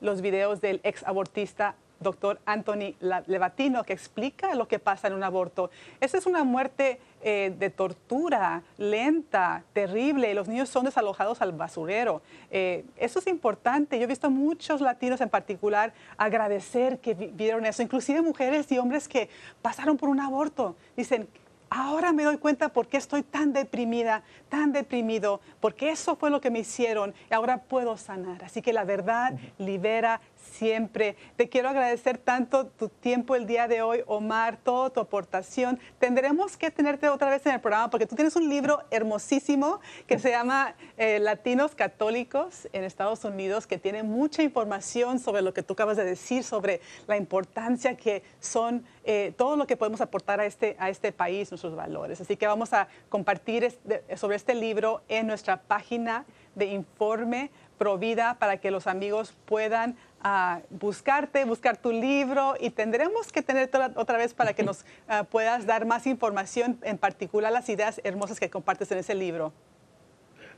los 0.00 0.20
videos 0.20 0.60
del 0.60 0.80
ex 0.82 1.02
abortista 1.04 1.74
doctor 2.00 2.38
Anthony 2.46 2.94
Levatino, 3.26 3.84
que 3.84 3.92
explica 3.92 4.54
lo 4.54 4.68
que 4.68 4.78
pasa 4.78 5.08
en 5.08 5.14
un 5.14 5.22
aborto. 5.22 5.70
Esa 6.00 6.18
es 6.18 6.26
una 6.26 6.44
muerte 6.44 7.00
eh, 7.22 7.52
de 7.58 7.70
tortura, 7.70 8.62
lenta, 8.76 9.64
terrible, 9.72 10.32
los 10.34 10.48
niños 10.48 10.68
son 10.68 10.84
desalojados 10.84 11.42
al 11.42 11.52
basurero. 11.52 12.22
Eh, 12.50 12.84
eso 12.96 13.18
es 13.18 13.26
importante. 13.26 13.98
Yo 13.98 14.04
he 14.04 14.06
visto 14.06 14.30
muchos 14.30 14.80
latinos 14.80 15.20
en 15.20 15.28
particular 15.28 15.92
agradecer 16.16 16.98
que 16.98 17.14
vieron 17.14 17.66
eso, 17.66 17.82
inclusive 17.82 18.22
mujeres 18.22 18.70
y 18.70 18.78
hombres 18.78 19.08
que 19.08 19.28
pasaron 19.62 19.96
por 19.96 20.08
un 20.08 20.20
aborto. 20.20 20.76
Dicen, 20.96 21.28
ahora 21.70 22.12
me 22.12 22.24
doy 22.24 22.38
cuenta 22.38 22.70
por 22.70 22.88
qué 22.88 22.96
estoy 22.96 23.22
tan 23.22 23.52
deprimida, 23.52 24.22
tan 24.48 24.72
deprimido, 24.72 25.40
porque 25.60 25.90
eso 25.90 26.16
fue 26.16 26.30
lo 26.30 26.40
que 26.40 26.50
me 26.50 26.60
hicieron 26.60 27.14
y 27.30 27.34
ahora 27.34 27.58
puedo 27.62 27.96
sanar. 27.96 28.44
Así 28.44 28.62
que 28.62 28.72
la 28.72 28.84
verdad 28.84 29.34
libera 29.58 30.20
siempre. 30.38 31.16
Te 31.36 31.48
quiero 31.48 31.68
agradecer 31.68 32.18
tanto 32.18 32.66
tu 32.66 32.88
tiempo 32.88 33.36
el 33.36 33.46
día 33.46 33.68
de 33.68 33.82
hoy, 33.82 34.02
Omar, 34.06 34.58
toda 34.62 34.90
tu 34.90 35.00
aportación. 35.00 35.78
Tendremos 35.98 36.56
que 36.56 36.70
tenerte 36.70 37.08
otra 37.08 37.30
vez 37.30 37.44
en 37.46 37.54
el 37.54 37.60
programa 37.60 37.90
porque 37.90 38.06
tú 38.06 38.16
tienes 38.16 38.36
un 38.36 38.48
libro 38.48 38.82
hermosísimo 38.90 39.80
que 40.06 40.18
se 40.18 40.30
llama 40.30 40.74
eh, 40.96 41.18
Latinos 41.18 41.74
Católicos 41.74 42.68
en 42.72 42.84
Estados 42.84 43.24
Unidos, 43.24 43.66
que 43.66 43.78
tiene 43.78 44.02
mucha 44.02 44.42
información 44.42 45.18
sobre 45.18 45.42
lo 45.42 45.54
que 45.54 45.62
tú 45.62 45.74
acabas 45.74 45.96
de 45.96 46.04
decir, 46.04 46.44
sobre 46.44 46.80
la 47.06 47.16
importancia 47.16 47.96
que 47.96 48.22
son 48.40 48.84
eh, 49.04 49.32
todo 49.36 49.56
lo 49.56 49.66
que 49.66 49.76
podemos 49.76 50.00
aportar 50.00 50.40
a 50.40 50.46
este, 50.46 50.76
a 50.78 50.90
este 50.90 51.12
país, 51.12 51.50
nuestros 51.50 51.74
valores. 51.74 52.20
Así 52.20 52.36
que 52.36 52.46
vamos 52.46 52.72
a 52.72 52.88
compartir 53.08 53.78
sobre 54.16 54.36
este 54.36 54.54
libro 54.54 55.02
en 55.08 55.26
nuestra 55.26 55.62
página 55.62 56.24
de 56.54 56.66
informe 56.66 57.50
Provida 57.78 58.34
para 58.40 58.56
que 58.56 58.72
los 58.72 58.88
amigos 58.88 59.36
puedan 59.44 59.96
a 60.22 60.60
buscarte, 60.70 61.44
buscar 61.44 61.76
tu 61.76 61.92
libro 61.92 62.54
y 62.60 62.70
tendremos 62.70 63.32
que 63.32 63.42
tener 63.42 63.70
otra 63.94 64.18
vez 64.18 64.34
para 64.34 64.52
que 64.52 64.62
nos 64.62 64.84
ah, 65.08 65.24
puedas 65.30 65.66
dar 65.66 65.86
más 65.86 66.06
información, 66.06 66.78
en 66.82 66.98
particular 66.98 67.52
las 67.52 67.68
ideas 67.68 68.00
hermosas 68.04 68.40
que 68.40 68.50
compartes 68.50 68.90
en 68.92 68.98
ese 68.98 69.14
libro. 69.14 69.52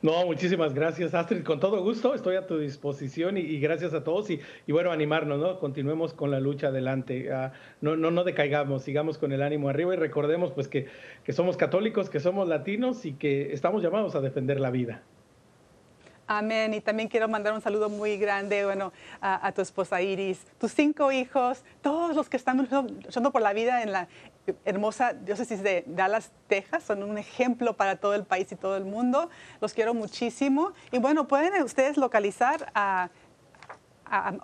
No, 0.02 0.24
muchísimas 0.24 0.72
gracias, 0.72 1.12
Astrid. 1.12 1.44
Con 1.44 1.60
todo 1.60 1.82
gusto, 1.82 2.14
estoy 2.14 2.36
a 2.36 2.46
tu 2.46 2.58
disposición 2.58 3.36
y, 3.36 3.60
gracias 3.60 3.92
a 3.92 4.02
todos. 4.02 4.30
Y, 4.30 4.40
bueno, 4.68 4.92
animarnos, 4.92 5.38
¿no? 5.38 5.58
Continuemos 5.58 6.14
con 6.14 6.30
la 6.30 6.40
lucha 6.40 6.68
adelante. 6.68 7.30
Ah, 7.30 7.52
no, 7.82 7.96
no, 7.96 8.10
no 8.10 8.24
decaigamos, 8.24 8.82
sigamos 8.82 9.18
con 9.18 9.30
el 9.32 9.42
ánimo 9.42 9.68
arriba 9.68 9.92
y 9.92 9.98
recordemos 9.98 10.52
pues 10.52 10.68
que, 10.68 10.86
que 11.22 11.34
somos 11.34 11.58
católicos, 11.58 12.08
que 12.08 12.18
somos 12.18 12.48
latinos 12.48 13.04
y 13.04 13.12
que 13.12 13.52
estamos 13.52 13.82
llamados 13.82 14.14
a 14.14 14.22
defender 14.22 14.58
la 14.58 14.70
vida. 14.70 15.02
Amén. 16.32 16.72
Y 16.74 16.80
también 16.80 17.08
quiero 17.08 17.26
mandar 17.26 17.52
un 17.54 17.60
saludo 17.60 17.88
muy 17.88 18.16
grande, 18.16 18.64
bueno, 18.64 18.92
a, 19.20 19.50
tu 19.50 19.62
esposa 19.62 20.00
Iris, 20.00 20.38
tus 20.60 20.72
cinco 20.72 21.10
hijos, 21.10 21.64
todos 21.82 22.14
los 22.14 22.28
que 22.28 22.36
están 22.36 22.56
luchando 22.56 23.32
por 23.32 23.42
la 23.42 23.52
vida 23.52 23.82
en 23.82 23.90
la 23.90 24.06
hermosa 24.64 25.12
diócesis 25.12 25.60
de 25.64 25.82
Dallas, 25.88 26.30
Texas. 26.46 26.84
Son 26.84 27.02
un 27.02 27.18
ejemplo 27.18 27.76
para 27.76 27.96
todo 27.96 28.14
el 28.14 28.22
país 28.22 28.46
y 28.52 28.54
todo 28.54 28.76
el 28.76 28.84
mundo. 28.84 29.28
Los 29.60 29.74
quiero 29.74 29.92
muchísimo. 29.92 30.70
Y 30.92 31.00
bueno, 31.00 31.26
pueden 31.26 31.60
ustedes 31.64 31.96
localizar 31.96 32.70
a 32.76 33.10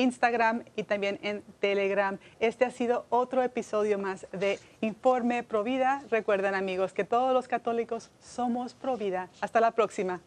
Instagram 0.00 0.64
y 0.76 0.84
también 0.84 1.18
en 1.22 1.42
Telegram. 1.60 2.18
Este 2.40 2.64
ha 2.64 2.70
sido 2.70 3.06
otro 3.10 3.42
episodio 3.42 3.98
más 3.98 4.26
de 4.32 4.58
Informe 4.80 5.42
Provida. 5.42 6.02
Recuerden 6.10 6.54
amigos 6.54 6.92
que 6.92 7.04
todos 7.04 7.32
los 7.34 7.48
católicos 7.48 8.10
somos 8.20 8.74
Provida. 8.74 9.28
Hasta 9.40 9.60
la 9.60 9.72
próxima. 9.72 10.20